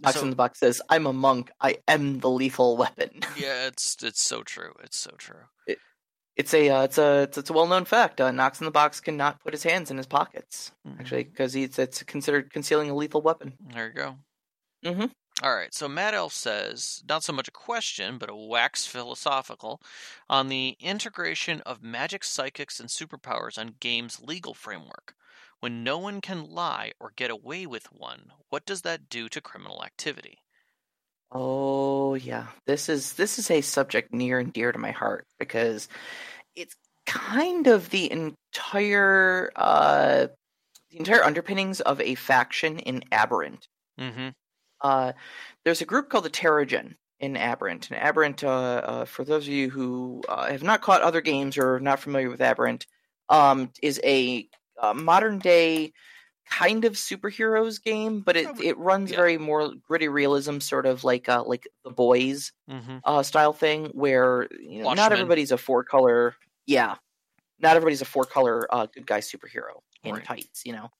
[0.00, 1.50] Box So- in the box says, "I'm a monk.
[1.60, 4.74] I am the lethal weapon." Yeah, it's it's so true.
[4.82, 5.44] It's so true.
[6.40, 8.18] It's a uh, it's a it's, it's a well known fact.
[8.18, 11.78] Uh, Knox in the box cannot put his hands in his pockets actually because it's
[11.78, 13.52] it's considered concealing a lethal weapon.
[13.74, 14.16] There you go.
[14.82, 15.10] Mhm.
[15.42, 15.74] All right.
[15.74, 19.82] So Mad Elf says, not so much a question, but a wax philosophical
[20.30, 25.14] on the integration of magic, psychics, and superpowers on games' legal framework.
[25.60, 29.42] When no one can lie or get away with one, what does that do to
[29.42, 30.38] criminal activity?
[31.32, 35.88] Oh yeah, this is this is a subject near and dear to my heart because
[36.56, 36.74] it's
[37.06, 40.26] kind of the entire uh
[40.90, 43.68] the entire underpinnings of a faction in Aberrant.
[43.98, 44.28] Mm-hmm.
[44.80, 45.12] Uh,
[45.64, 47.90] there's a group called the Teragen in Aberrant.
[47.90, 51.58] And Aberrant, uh, uh, for those of you who uh, have not caught other games
[51.58, 52.86] or are not familiar with Aberrant,
[53.28, 54.48] um, is a
[54.80, 55.92] uh, modern day
[56.50, 59.16] kind of superheroes game, but it, it runs yeah.
[59.16, 62.98] very more gritty realism, sort of like uh, like the Boys Mm-hmm.
[63.04, 66.36] uh, style thing, where you know, not everybody's a four color.
[66.66, 66.96] Yeah,
[67.60, 70.24] not everybody's a four color uh, good guy superhero in Right.
[70.24, 70.62] tights.
[70.64, 70.90] You know,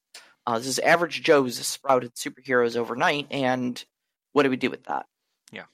[0.46, 3.84] uh, this is average Joe's sprouted superheroes overnight, and
[4.32, 5.06] what do we do with that?
[5.52, 5.64] Yeah.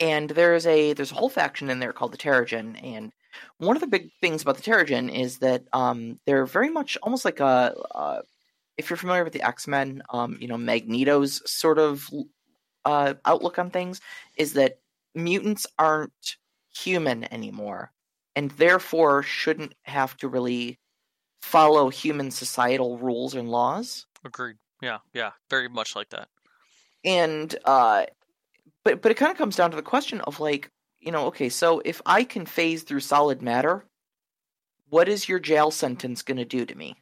[0.00, 3.12] And there's a there's a whole faction in there called the Teragen, and
[3.58, 7.24] one of the big things about the Teragen is that um, they're very much almost
[7.24, 7.76] like a.
[7.94, 8.22] Uh,
[8.78, 12.08] if you're familiar with the X Men, um, you know Magneto's sort of
[12.84, 14.00] uh, outlook on things
[14.36, 14.78] is that
[15.14, 16.36] mutants aren't
[16.74, 17.92] human anymore,
[18.34, 20.78] and therefore shouldn't have to really
[21.42, 24.06] follow human societal rules and laws.
[24.24, 24.56] Agreed.
[24.80, 26.28] Yeah, yeah, very much like that.
[27.04, 28.06] And uh,
[28.84, 30.70] but but it kind of comes down to the question of like
[31.00, 33.84] you know okay so if I can phase through solid matter,
[34.88, 36.96] what is your jail sentence going to do to me?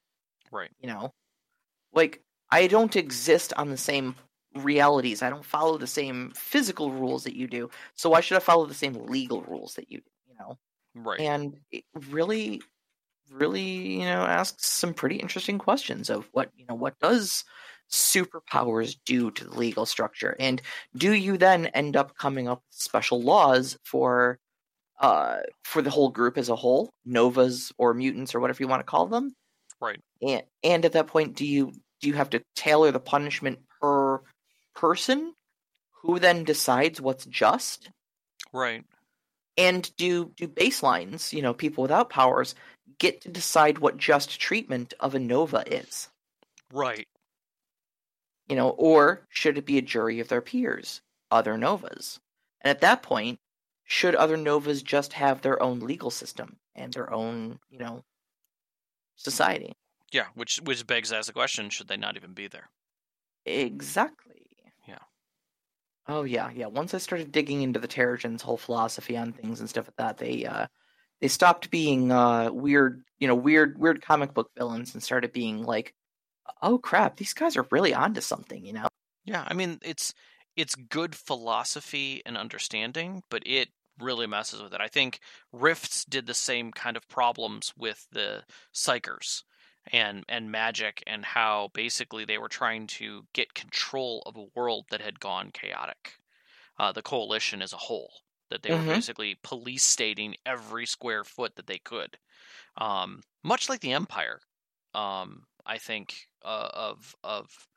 [0.50, 0.70] Right.
[0.80, 1.12] You know,
[1.96, 2.20] like
[2.50, 4.14] I don't exist on the same
[4.54, 5.22] realities.
[5.22, 7.70] I don't follow the same physical rules that you do.
[7.94, 10.10] So why should I follow the same legal rules that you do?
[10.28, 10.58] You know.
[10.94, 11.20] Right.
[11.20, 12.62] And it really,
[13.30, 17.44] really, you know, asks some pretty interesting questions of what, you know, what does
[17.90, 20.36] superpowers do to the legal structure?
[20.40, 20.62] And
[20.96, 24.38] do you then end up coming up with special laws for
[24.98, 28.80] uh for the whole group as a whole, novas or mutants or whatever you want
[28.80, 29.34] to call them?
[29.80, 30.00] Right.
[30.22, 34.20] And and at that point do you do you have to tailor the punishment per
[34.74, 35.34] person
[36.02, 37.90] who then decides what's just?
[38.52, 38.84] Right.
[39.56, 42.54] And do do baselines, you know, people without powers
[42.98, 46.08] get to decide what just treatment of a nova is?
[46.72, 47.08] Right.
[48.48, 52.20] You know, or should it be a jury of their peers, other novas?
[52.60, 53.38] And at that point,
[53.84, 58.02] should other novas just have their own legal system and their own, you know,
[59.16, 59.72] society?
[60.16, 62.70] Yeah, which which begs as a question: Should they not even be there?
[63.44, 64.46] Exactly.
[64.88, 65.04] Yeah.
[66.08, 66.68] Oh yeah, yeah.
[66.68, 70.16] Once I started digging into the Teragens' whole philosophy on things and stuff like that,
[70.16, 70.68] they uh
[71.20, 75.62] they stopped being uh weird, you know, weird weird comic book villains and started being
[75.64, 75.94] like,
[76.62, 78.88] oh crap, these guys are really onto something, you know.
[79.26, 80.14] Yeah, I mean it's
[80.56, 83.68] it's good philosophy and understanding, but it
[84.00, 84.80] really messes with it.
[84.80, 85.20] I think
[85.52, 88.44] Rifts did the same kind of problems with the
[88.74, 89.42] Psykers
[89.92, 94.86] and and magic and how basically they were trying to get control of a world
[94.90, 96.18] that had gone chaotic.
[96.78, 98.12] Uh, the coalition as a whole
[98.50, 98.74] that they Mhm.
[98.74, 102.18] were basically police stating every square foot that they could,
[102.78, 104.40] um, much like the Empire.
[104.94, 107.68] Um, I think uh, of of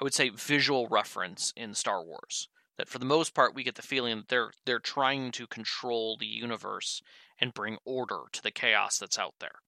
[0.00, 2.48] I would say visual reference in Star Wars.
[2.76, 6.16] That for the most part we get the feeling that they're they're trying to control
[6.16, 7.00] the universe
[7.38, 9.60] and bring order to the chaos that's out there.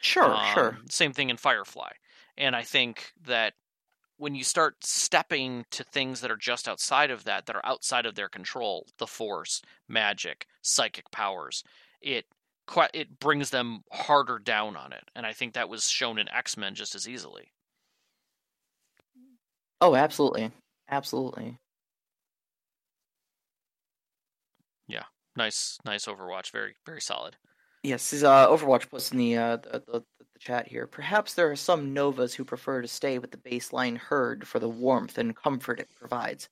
[0.00, 0.78] Sure, sure.
[0.78, 1.90] Um, Same thing in Firefly.
[2.36, 3.54] And I think that
[4.18, 8.06] when you start stepping to things that are just outside of that, that are outside
[8.06, 11.64] of their control, the Force, magic, psychic powers,
[12.00, 12.26] it
[12.94, 15.04] it brings them harder down on it.
[15.14, 17.52] And I think that was shown in X Men just as easily.
[19.80, 20.52] Oh, absolutely.
[20.88, 21.58] Absolutely.
[24.88, 25.04] Yeah,
[25.36, 26.50] nice, nice Overwatch.
[26.50, 27.36] Very, very solid.
[27.82, 30.04] Yes, is uh, Overwatch puts in the, uh, the, the
[30.36, 30.86] the chat here.
[30.86, 34.68] Perhaps there are some novas who prefer to stay with the baseline herd for the
[34.68, 36.48] warmth and comfort it provides.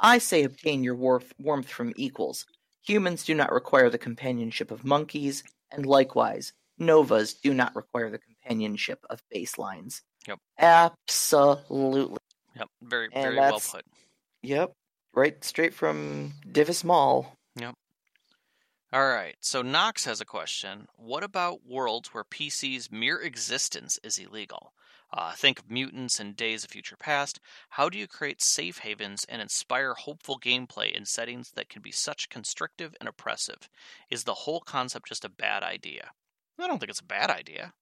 [0.00, 2.46] I say obtain your warmth warmth from equals.
[2.82, 8.18] Humans do not require the companionship of monkeys, and likewise, novas do not require the
[8.18, 10.00] companionship of baselines.
[10.26, 10.38] Yep.
[10.58, 12.18] Absolutely.
[12.56, 12.68] Yep.
[12.82, 13.84] Very, And very well put.
[14.42, 14.72] Yep.
[15.14, 17.37] Right straight from Divis Mal.
[18.90, 19.36] All right.
[19.40, 20.86] So Knox has a question.
[20.96, 24.72] What about worlds where PC's mere existence is illegal?
[25.12, 27.38] Uh, think of mutants and Days of Future Past.
[27.70, 31.92] How do you create safe havens and inspire hopeful gameplay in settings that can be
[31.92, 33.68] such constrictive and oppressive?
[34.10, 36.10] Is the whole concept just a bad idea?
[36.58, 37.72] I don't think it's a bad idea.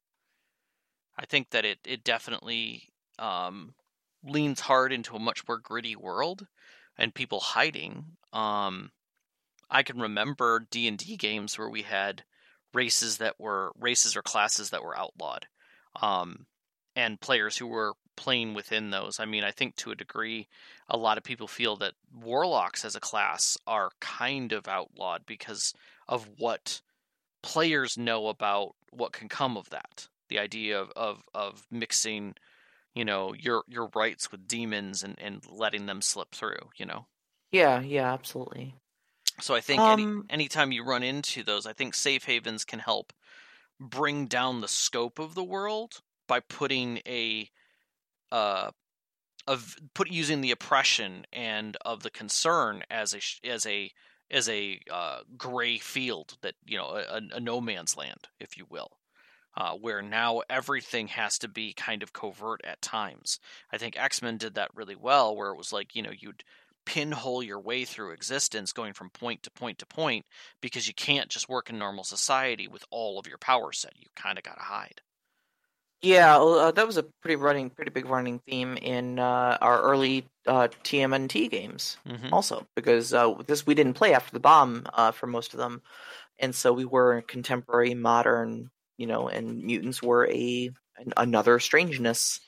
[1.16, 3.74] I think that it it definitely um,
[4.22, 6.46] leans hard into a much more gritty world
[6.98, 8.16] and people hiding.
[8.32, 8.90] Um,
[9.70, 12.24] I can remember D and D games where we had
[12.72, 15.46] races that were races or classes that were outlawed,
[16.02, 16.46] um,
[16.94, 19.20] and players who were playing within those.
[19.20, 20.48] I mean, I think to a degree,
[20.88, 25.74] a lot of people feel that warlocks as a class are kind of outlawed because
[26.08, 26.80] of what
[27.42, 30.08] players know about what can come of that.
[30.28, 32.34] The idea of of, of mixing,
[32.94, 36.70] you know, your your rights with demons and, and letting them slip through.
[36.76, 37.06] You know.
[37.52, 38.74] Yeah, yeah, absolutely.
[39.40, 42.78] So I think any, Um, anytime you run into those, I think safe havens can
[42.80, 43.12] help
[43.80, 47.50] bring down the scope of the world by putting a
[48.32, 48.70] uh
[49.46, 53.92] of put using the oppression and of the concern as a as a
[54.30, 58.66] as a uh, gray field that you know a, a no man's land, if you
[58.68, 58.98] will,
[59.56, 63.38] uh, where now everything has to be kind of covert at times.
[63.72, 66.44] I think X Men did that really well, where it was like you know you'd
[66.86, 70.24] pinhole your way through existence going from point to point to point
[70.62, 73.92] because you can't just work in normal society with all of your power set.
[73.98, 75.02] You kind of got to hide.
[76.02, 80.26] Yeah, uh, that was a pretty running, pretty big running theme in uh, our early
[80.46, 82.32] uh, TMNT games, Mm-hmm.
[82.32, 85.82] also because uh, this we didn't play after the bomb uh, for most of them,
[86.38, 92.40] and so we were contemporary, modern, you know, and mutants were a an, another strangeness.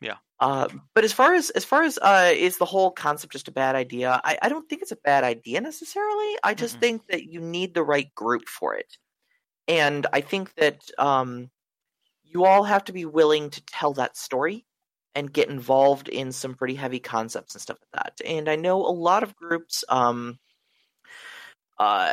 [0.00, 0.16] Yeah.
[0.38, 3.52] Uh, but as far as as far as uh, is the whole concept just a
[3.52, 4.20] bad idea?
[4.24, 6.36] I, I don't think it's a bad idea necessarily.
[6.42, 6.80] I just Mm-mm.
[6.80, 8.98] think that you need the right group for it,
[9.68, 11.50] and I think that um,
[12.22, 14.66] you all have to be willing to tell that story
[15.14, 18.26] and get involved in some pretty heavy concepts and stuff like that.
[18.26, 20.38] And I know a lot of groups, um,
[21.78, 22.12] uh,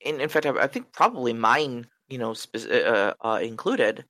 [0.00, 4.04] in, in fact, I, I think probably mine you know, spe- uh, uh, included,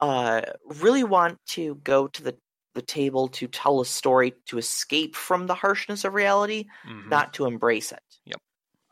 [0.00, 0.42] uh,
[0.80, 2.36] really want to go to the
[2.74, 7.10] the table to tell a story to escape from the harshness of reality, Mhm.
[7.10, 8.02] not to embrace it.
[8.24, 8.40] Yep.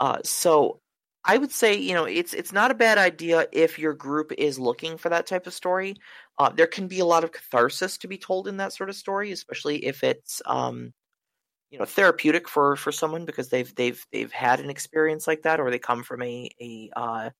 [0.00, 0.80] Uh, so
[1.24, 4.58] I would say, you know, it's it's not a bad idea if your group is
[4.58, 5.96] looking for that type of story.
[6.38, 8.96] Uh, there can be a lot of catharsis to be told in that sort of
[8.96, 10.92] story, especially if it's, um,
[11.70, 15.60] you know, therapeutic for for someone because they've they've they've had an experience like that,
[15.60, 17.30] or they come from a a uh,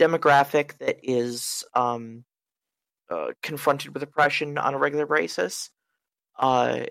[0.00, 2.24] demographic that is um,
[3.10, 5.70] uh, confronted with oppression on a regular basis.
[6.38, 6.86] Uh,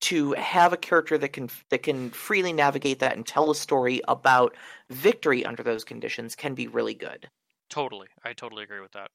[0.00, 4.00] to have a character that can that can freely navigate that and tell a story
[4.06, 4.56] about
[4.90, 7.28] victory under those conditions can be really good.
[7.68, 9.10] Totally, I totally agree with that.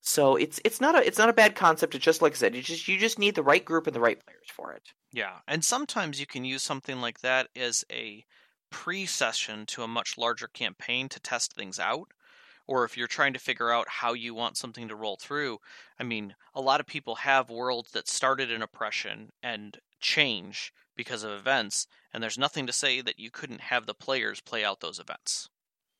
[0.00, 1.94] So it's it's not a it's not a bad concept.
[1.94, 4.00] It's just like I said, you just you just need the right group and the
[4.00, 4.82] right players for it.
[5.12, 8.24] Yeah, and sometimes you can use something like that as a
[8.70, 12.10] pre-session to a much larger campaign to test things out.
[12.66, 15.58] Or if you're trying to figure out how you want something to roll through,
[15.98, 21.24] I mean, a lot of people have worlds that started in oppression and change because
[21.24, 24.80] of events, and there's nothing to say that you couldn't have the players play out
[24.80, 25.48] those events.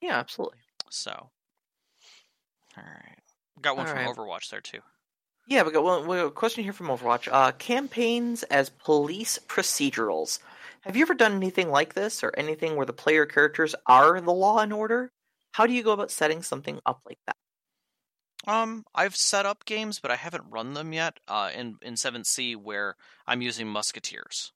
[0.01, 0.59] Yeah, absolutely.
[0.91, 1.31] So,
[2.77, 3.19] all right,
[3.61, 4.15] got one All from right.
[4.15, 4.81] Overwatch there too.
[5.47, 7.29] Yeah, we got one we got a question here from Overwatch.
[7.31, 10.39] Uh, campaigns as police procedurals.
[10.83, 14.33] Have you ever done anything like this, or anything where the player characters are the
[14.33, 15.11] law and order?
[15.53, 17.37] How do you go about setting something up like that?
[18.47, 21.19] Um, I've set up games, but I haven't run them yet.
[21.29, 22.97] Uh, in in 7th Sea, where
[23.27, 24.53] I'm using Musketeers.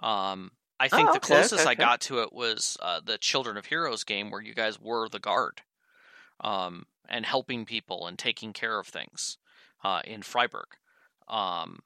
[0.00, 3.56] Um, I think Oh, the okay, closest I got to it was uh, the Children
[3.56, 5.62] of Heroes game, where you guys were the guard,
[6.40, 9.38] um, and helping people and taking care of things,
[9.84, 10.66] uh, in Freiburg.
[11.28, 11.80] Um,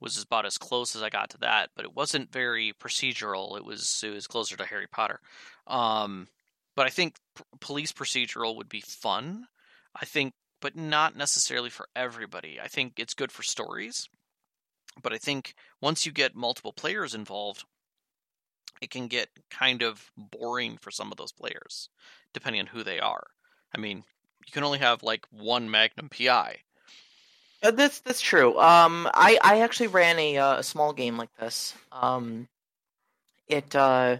[0.00, 3.56] was about as close as I got to that, but it wasn't very procedural.
[3.56, 5.20] It was it was closer to Harry Potter.
[5.66, 6.28] Um,
[6.76, 9.46] but I think p- police procedural would be fun.
[9.94, 12.58] I think but not necessarily for everybody.
[12.58, 14.08] I think it's good for stories,
[15.02, 17.64] but I think once you get multiple players involved,
[18.80, 21.90] it can get kind of boring for some of those players,
[22.32, 23.26] depending on who they are.
[23.74, 24.04] I mean,
[24.46, 26.56] you can only have like one Magnum PI.
[27.62, 28.58] Uh, that's that's true.
[28.58, 31.74] Um, I I actually ran a uh, a small game like this.
[31.92, 32.48] Um,
[33.48, 34.18] it uh,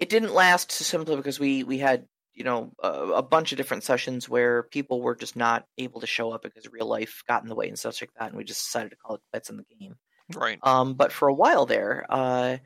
[0.00, 3.84] it didn't last simply because we we had you know a, a bunch of different
[3.84, 7.48] sessions where people were just not able to show up because real life got in
[7.48, 9.56] the way and stuff like that, and we just decided to call it quits in
[9.56, 9.96] the game.
[10.34, 10.58] Right.
[10.62, 12.58] Um, but for a while there, uh,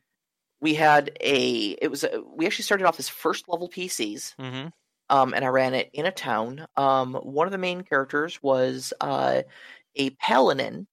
[0.60, 4.68] we had a it was a, we actually started off as first level PCs Mm-hmm.
[5.10, 6.66] um, and I ran it in a town.
[6.76, 9.42] Um, one of the main characters was uh,
[9.96, 10.86] a paladin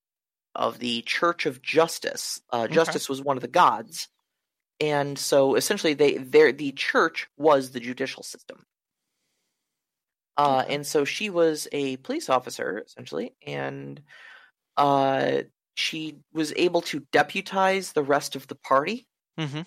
[0.56, 2.42] of the Church of Justice.
[2.52, 2.74] Uh, Okay.
[2.74, 4.10] Justice was one of the gods,
[4.82, 8.66] and so essentially, they the church was the judicial system.
[10.38, 14.02] Uh, And so she was a police officer essentially, and
[14.78, 15.44] uh,
[15.76, 19.08] she was able to deputize the rest of the party
[19.38, 19.62] Mm-hmm.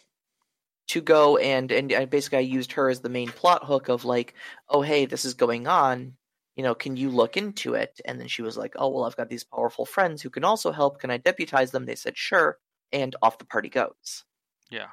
[0.88, 4.04] to go and and I basically I used her as the main plot hook of
[4.04, 4.34] like,
[4.68, 6.16] oh hey, this is going on.
[6.56, 8.00] You know, can you look into it?
[8.04, 10.72] And then she was like, oh well, I've got these powerful friends who can also
[10.72, 11.00] help.
[11.00, 11.86] Can I deputize them?
[11.86, 12.58] They said sure,
[12.92, 14.24] and off the party goes.
[14.70, 14.90] Yeah.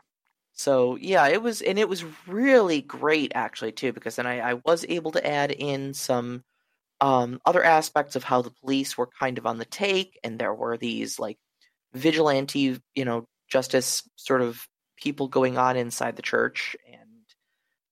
[0.53, 4.53] So yeah, it was and it was really great actually too because then I, I
[4.55, 6.43] was able to add in some
[7.01, 10.53] um, other aspects of how the police were kind of on the take, and there
[10.53, 11.39] were these like
[11.93, 17.23] vigilante, you know, justice sort of people going on inside the church, and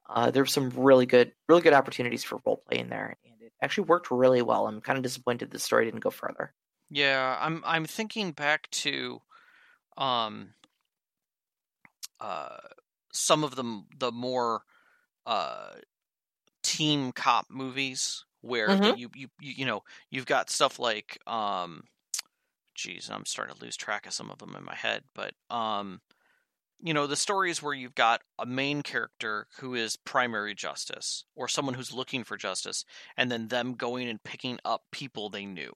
[0.10, 3.42] uh, there were some really good, really good opportunities for role play in there, and
[3.42, 4.68] it actually worked really well.
[4.68, 6.54] I'm kind of disappointed the story didn't go further.
[6.90, 9.22] Yeah, I'm I'm thinking back to
[9.98, 10.56] um
[12.20, 12.58] uh
[13.14, 14.64] some of the the more
[15.26, 15.76] uh
[16.64, 18.94] team cop movies where Mhm.
[18.94, 21.84] you, you you you know you've got stuff like um
[22.76, 26.02] geez i'm starting to lose track of some of them in my head but um
[26.82, 31.48] you know the stories where you've got a main character who is primary justice or
[31.48, 32.86] someone who's looking for justice
[33.18, 35.74] and then them going and picking up people they knew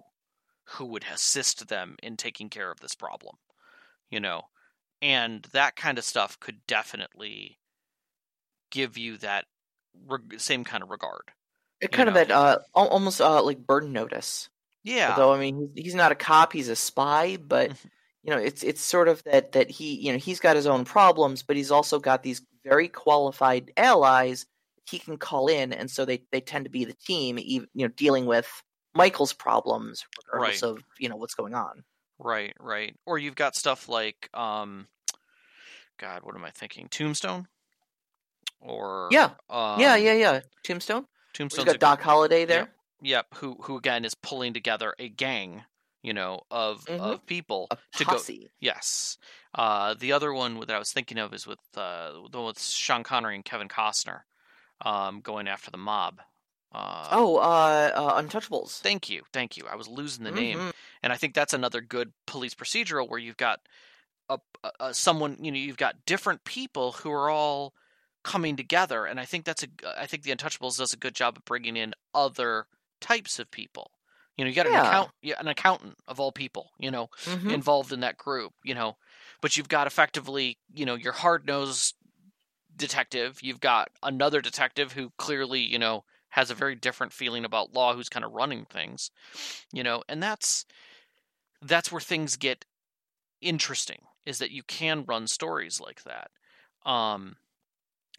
[0.66, 3.38] who would assist them in taking care of this problem
[4.10, 4.44] you know
[5.04, 7.60] and that kind of stuff could definitely
[8.72, 9.45] give you that
[10.06, 11.32] reg- same kind of regard
[11.82, 12.16] It kind of know.
[12.16, 14.49] that uh, almost uh, like Burn Notice.
[14.84, 17.38] yeah Though I mean, he's, he's not a cop; he's a spy.
[17.38, 17.89] But Mhm.
[18.24, 20.86] you know, it's it's sort of that that he you know he's got his own
[20.86, 24.45] problems, but he's also got these very qualified allies
[24.89, 27.88] he can call in, and so they they tend to be the team, even you
[27.88, 28.49] know, dealing with
[28.95, 30.64] Michael's problems regardless Right.
[30.64, 31.84] of you know what's going on.
[32.20, 32.95] Right, right.
[33.05, 34.88] Or you've got stuff like um
[35.99, 36.88] God, what am I thinking?
[36.89, 37.47] Tombstone?
[38.59, 39.32] Or Yeah.
[39.49, 40.41] um, yeah, yeah, yeah.
[40.64, 41.05] Tombstone.
[41.34, 42.72] Tombstone's got Doc good- Holliday there.
[43.01, 43.28] Yep.
[43.36, 45.66] Who who again is pulling together a gang,
[46.01, 46.99] you know, of Mhm.
[46.99, 48.20] of people to go.
[48.59, 49.18] Yes.
[49.53, 52.61] Uh, the other one that I was thinking of is with uh, the one with
[52.61, 54.22] Sean Connery and Kevin Costner,
[54.82, 56.22] um, going after the mob.
[56.74, 58.80] Uh, Oh, uh, uh, Untouchables.
[58.80, 59.66] thank you, thank you.
[59.70, 60.74] I was losing the name, Mhm.
[61.04, 63.60] and I think that's another good police procedural where you've got
[64.30, 64.40] a,
[64.80, 67.74] a, someone, you know, you've got different people who are all
[68.24, 69.68] coming together, and I think that's a,
[69.98, 72.68] I think the Untouchables does a good job of bringing in other
[73.02, 73.92] types of people.
[74.38, 74.88] You know, you got an Yeah.
[74.88, 76.72] account, yeah, an accountant of all people.
[76.80, 77.52] You know, Mhm.
[77.52, 78.98] involved in that group, you know.
[79.42, 81.96] But you've got effectively, you know, your hard nosed
[82.76, 83.44] detective.
[83.44, 86.04] You've got another detective who clearly, you know,
[86.34, 89.12] has a very different feeling about law, who's kind of running things,
[89.72, 90.66] you know, and that's
[91.62, 92.66] that's where things get
[93.40, 94.02] interesting.
[94.26, 96.32] Is that you can run stories like that,
[96.90, 97.36] um,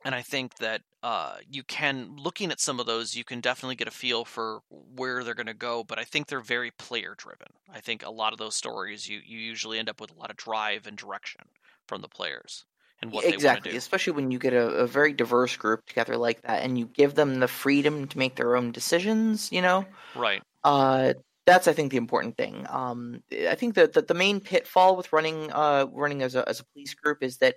[0.05, 3.75] and I think that uh, you can looking at some of those, you can definitely
[3.75, 5.83] get a feel for where they're going to go.
[5.83, 7.49] But I think they're very player driven.
[7.73, 10.31] I think a lot of those stories, you you usually end up with a lot
[10.31, 11.43] of drive and direction
[11.89, 12.65] from the players
[13.03, 16.63] and what exactly, especially when you get a, a very diverse group together like that,
[16.63, 19.51] and you give them the freedom to make their own decisions.
[19.53, 20.43] You know, Right.
[20.65, 21.15] uh,
[21.47, 22.67] that's I think the important thing.
[22.69, 26.61] Um, I think that the, the main pitfall with running uh, running as a as
[26.61, 27.57] a police group is that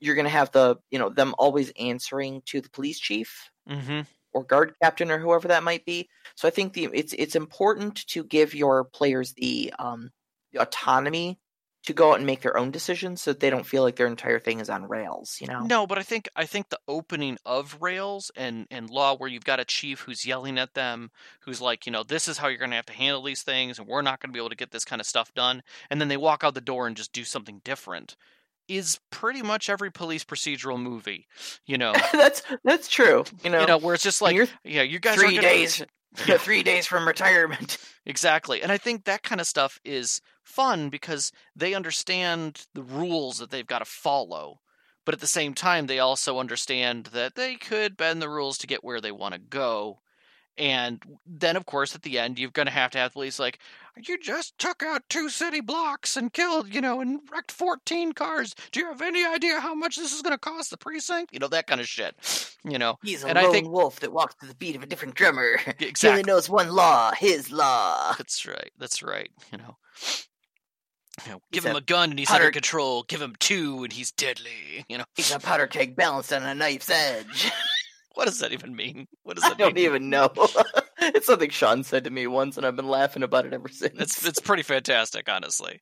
[0.00, 4.00] you're going to have the you know them always answering to the police chief Mm-hmm.
[4.32, 6.08] or guard captain or whoever that might be.
[6.36, 10.10] So I think the it's it's important to give your players the um
[10.52, 11.38] the autonomy
[11.88, 14.06] to go out and make their own decisions so that they don't feel like their
[14.06, 15.60] entire thing is on rails, you know.
[15.60, 19.46] No, but I think I think the opening of Rails and and Law, where you've
[19.46, 21.10] got a chief who's yelling at them,
[21.40, 23.78] who's like, you know, this is how you're going to have to handle these things,
[23.78, 25.98] and we're not going to be able to get this kind of stuff done, and
[25.98, 28.16] then they walk out the door and just do something different,
[28.68, 31.26] is pretty much every police procedural movie,
[31.64, 31.94] you know.
[32.12, 33.24] that's that's true.
[33.42, 35.86] You know, you know, where it's just like, yeah, you guys are three gonna...
[36.16, 37.78] three days from retirement.
[38.06, 38.62] Exactly.
[38.62, 43.50] And I think that kind of stuff is fun because they understand the rules that
[43.50, 44.60] they've got to follow.
[45.04, 48.66] But at the same time, they also understand that they could bend the rules to
[48.66, 50.00] get where they want to go.
[50.56, 53.58] And then, of course, at the end, you're going to have to have police like,
[54.06, 58.54] you just took out two city blocks and killed, you know, and wrecked 14 cars.
[58.70, 61.32] Do you have any idea how much this is going to cost the precinct?
[61.32, 62.14] You know, that kind of shit.
[62.64, 64.82] You know, He's a And I lone think- wolf that walks to the beat of
[64.82, 65.56] a different drummer.
[65.78, 66.10] He exactly.
[66.20, 68.14] only knows one law, his law.
[68.18, 68.70] That's right.
[68.78, 69.30] That's right.
[69.52, 69.76] You know,
[71.24, 73.04] you know He's give him a a gun and he's powder- under control.
[73.04, 74.84] Give him two and he's deadly.
[74.88, 77.50] You know, He's a powder keg balanced on a knife's edge.
[78.14, 79.06] what does that even mean?
[79.22, 80.30] What does that I that don't even know.
[81.14, 83.94] it's something Sean said to me once, and I've been laughing about it ever since.
[84.00, 85.80] It's it's pretty fantastic, honestly.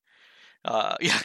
[0.64, 1.20] Uh, yeah,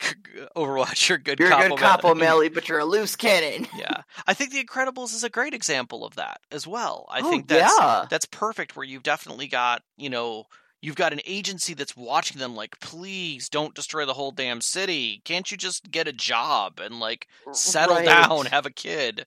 [0.55, 1.39] Overwatch, you're a good.
[1.39, 3.67] You're a good cop, O'Malley, but you're a loose cannon.
[3.75, 7.07] yeah, I think The Incredibles is a great example of that as well.
[7.09, 8.05] I Oh, think that's yeah.
[8.09, 8.75] that's perfect.
[8.75, 10.45] Where you've definitely got you know
[10.81, 15.21] you've got an agency that's watching them like, please don't destroy the whole damn city.
[15.25, 18.05] Can't you just get a job and like settle Right.
[18.05, 19.25] down, have a kid?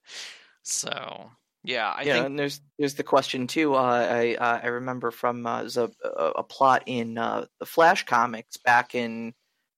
[0.62, 1.30] So
[1.64, 3.74] yeah, I yeah, think and there's there's the question too.
[3.74, 3.78] Uh,
[4.10, 6.08] I uh, I remember from uh, a, a
[6.38, 9.34] a plot in uh, the Flash comics back in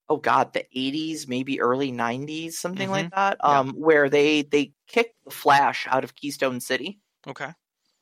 [0.09, 3.61] oh god the 80s maybe early 90s something like that Yeah.
[3.61, 7.53] um where they they kicked the Flash out of Keystone City okay,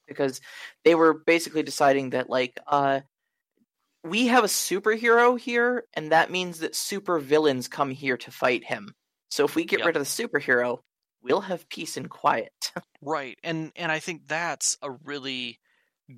[0.07, 0.41] because
[0.83, 3.01] they were basically deciding that like uh
[4.03, 8.63] we have a superhero here and that means that super villains come here to fight
[8.63, 8.93] him
[9.29, 9.83] so if we get Yep.
[9.83, 10.79] rid of the superhero
[11.25, 12.71] we'll have peace and quiet
[13.01, 15.59] right, and and I think that's a really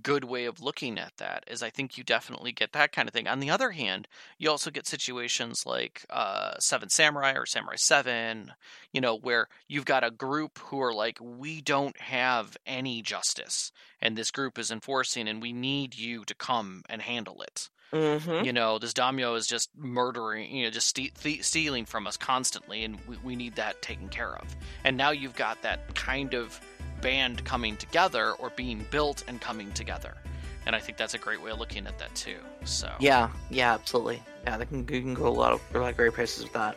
[0.01, 3.13] good way of looking at that is I think you definitely get that kind of
[3.13, 3.27] thing.
[3.27, 8.51] On the other hand, you also get situations like uh, Seven Samurai or Samurai Seven,
[8.91, 13.71] you know, where you've got a group who are like, we don't have any justice,
[14.01, 17.69] and this group is enforcing, and we need you to come and handle it.
[17.93, 18.45] Mm-hmm.
[18.45, 22.17] You know, this daimyo is just murdering, you know, just ste- th- stealing from us
[22.17, 24.55] constantly, and we, we need that taken care of.
[24.83, 26.59] And now you've got that kind of
[27.01, 30.15] band coming together or being built and coming together.
[30.65, 32.37] And I think that's a great way of looking at that too.
[32.65, 34.21] So Yeah, yeah, absolutely.
[34.43, 36.53] Yeah, they can, you can go a lot of a lot of great places with
[36.53, 36.75] that.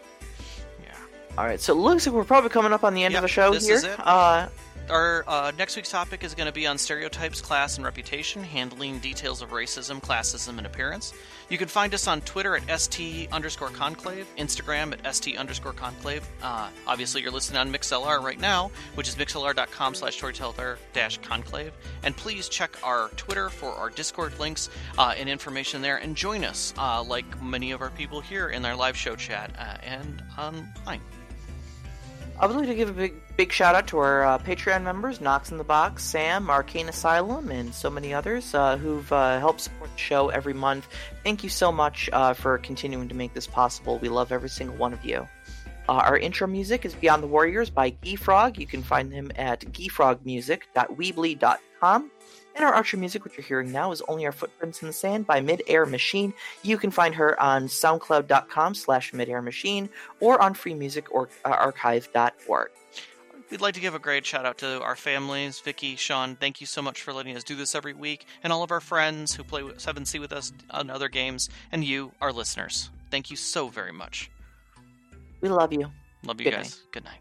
[0.84, 0.94] yeah.
[1.36, 3.22] All right, so it looks like we're probably coming up on the end Yep, of
[3.22, 3.96] the show here.
[3.98, 4.48] Uh,
[4.90, 8.98] Our uh, next week's topic is going to be on stereotypes, class, and reputation, handling
[8.98, 11.14] details of racism, classism, and appearance.
[11.48, 16.28] You can find us on Twitter at st underscore conclave, Instagram at st underscore conclave.
[16.42, 21.72] Uh, obviously, you're listening on MixLR right now, which is mixlr.com slash storyteller dash conclave.
[22.02, 26.42] And please check our Twitter for our Discord links uh, and information there, and join
[26.42, 30.20] us, uh, like many of our people here, in our live show chat uh, and
[30.36, 31.00] online.
[32.40, 35.20] I would like to give a big, big shout out to our uh, Patreon members,
[35.20, 39.60] Knox in the Box, Sam, Arcane Asylum, and so many others uh, who've uh, helped
[39.60, 40.88] support the show every month.
[41.22, 43.98] Thank you so much uh, for continuing to make this possible.
[43.98, 45.28] We love every single one of you.
[45.86, 48.56] Uh, our intro music is Beyond the Warriors by Geefrog.
[48.56, 52.10] You can find him at geefrogmusic.weebly.com.
[52.56, 55.26] And our outro music, which you're hearing now, is Only Our Footprints in the Sand
[55.26, 56.34] by Midair Machine.
[56.62, 59.88] You can find her on soundcloud.com slash midairmachine
[60.18, 62.68] or on freemusicarchive.org.
[62.68, 65.58] Uh, We'd like to give a great shout out to our families.
[65.60, 68.62] Vicky, Sean, thank you so much for letting us do this every week, and all
[68.62, 72.32] of our friends who play 7th Sea with us on other games, and you, our
[72.32, 72.90] listeners.
[73.10, 74.30] Thank you so very much.
[75.40, 75.90] We love you.
[76.24, 76.70] Love you Good guys.
[76.70, 76.78] night.
[76.92, 77.20] Good night.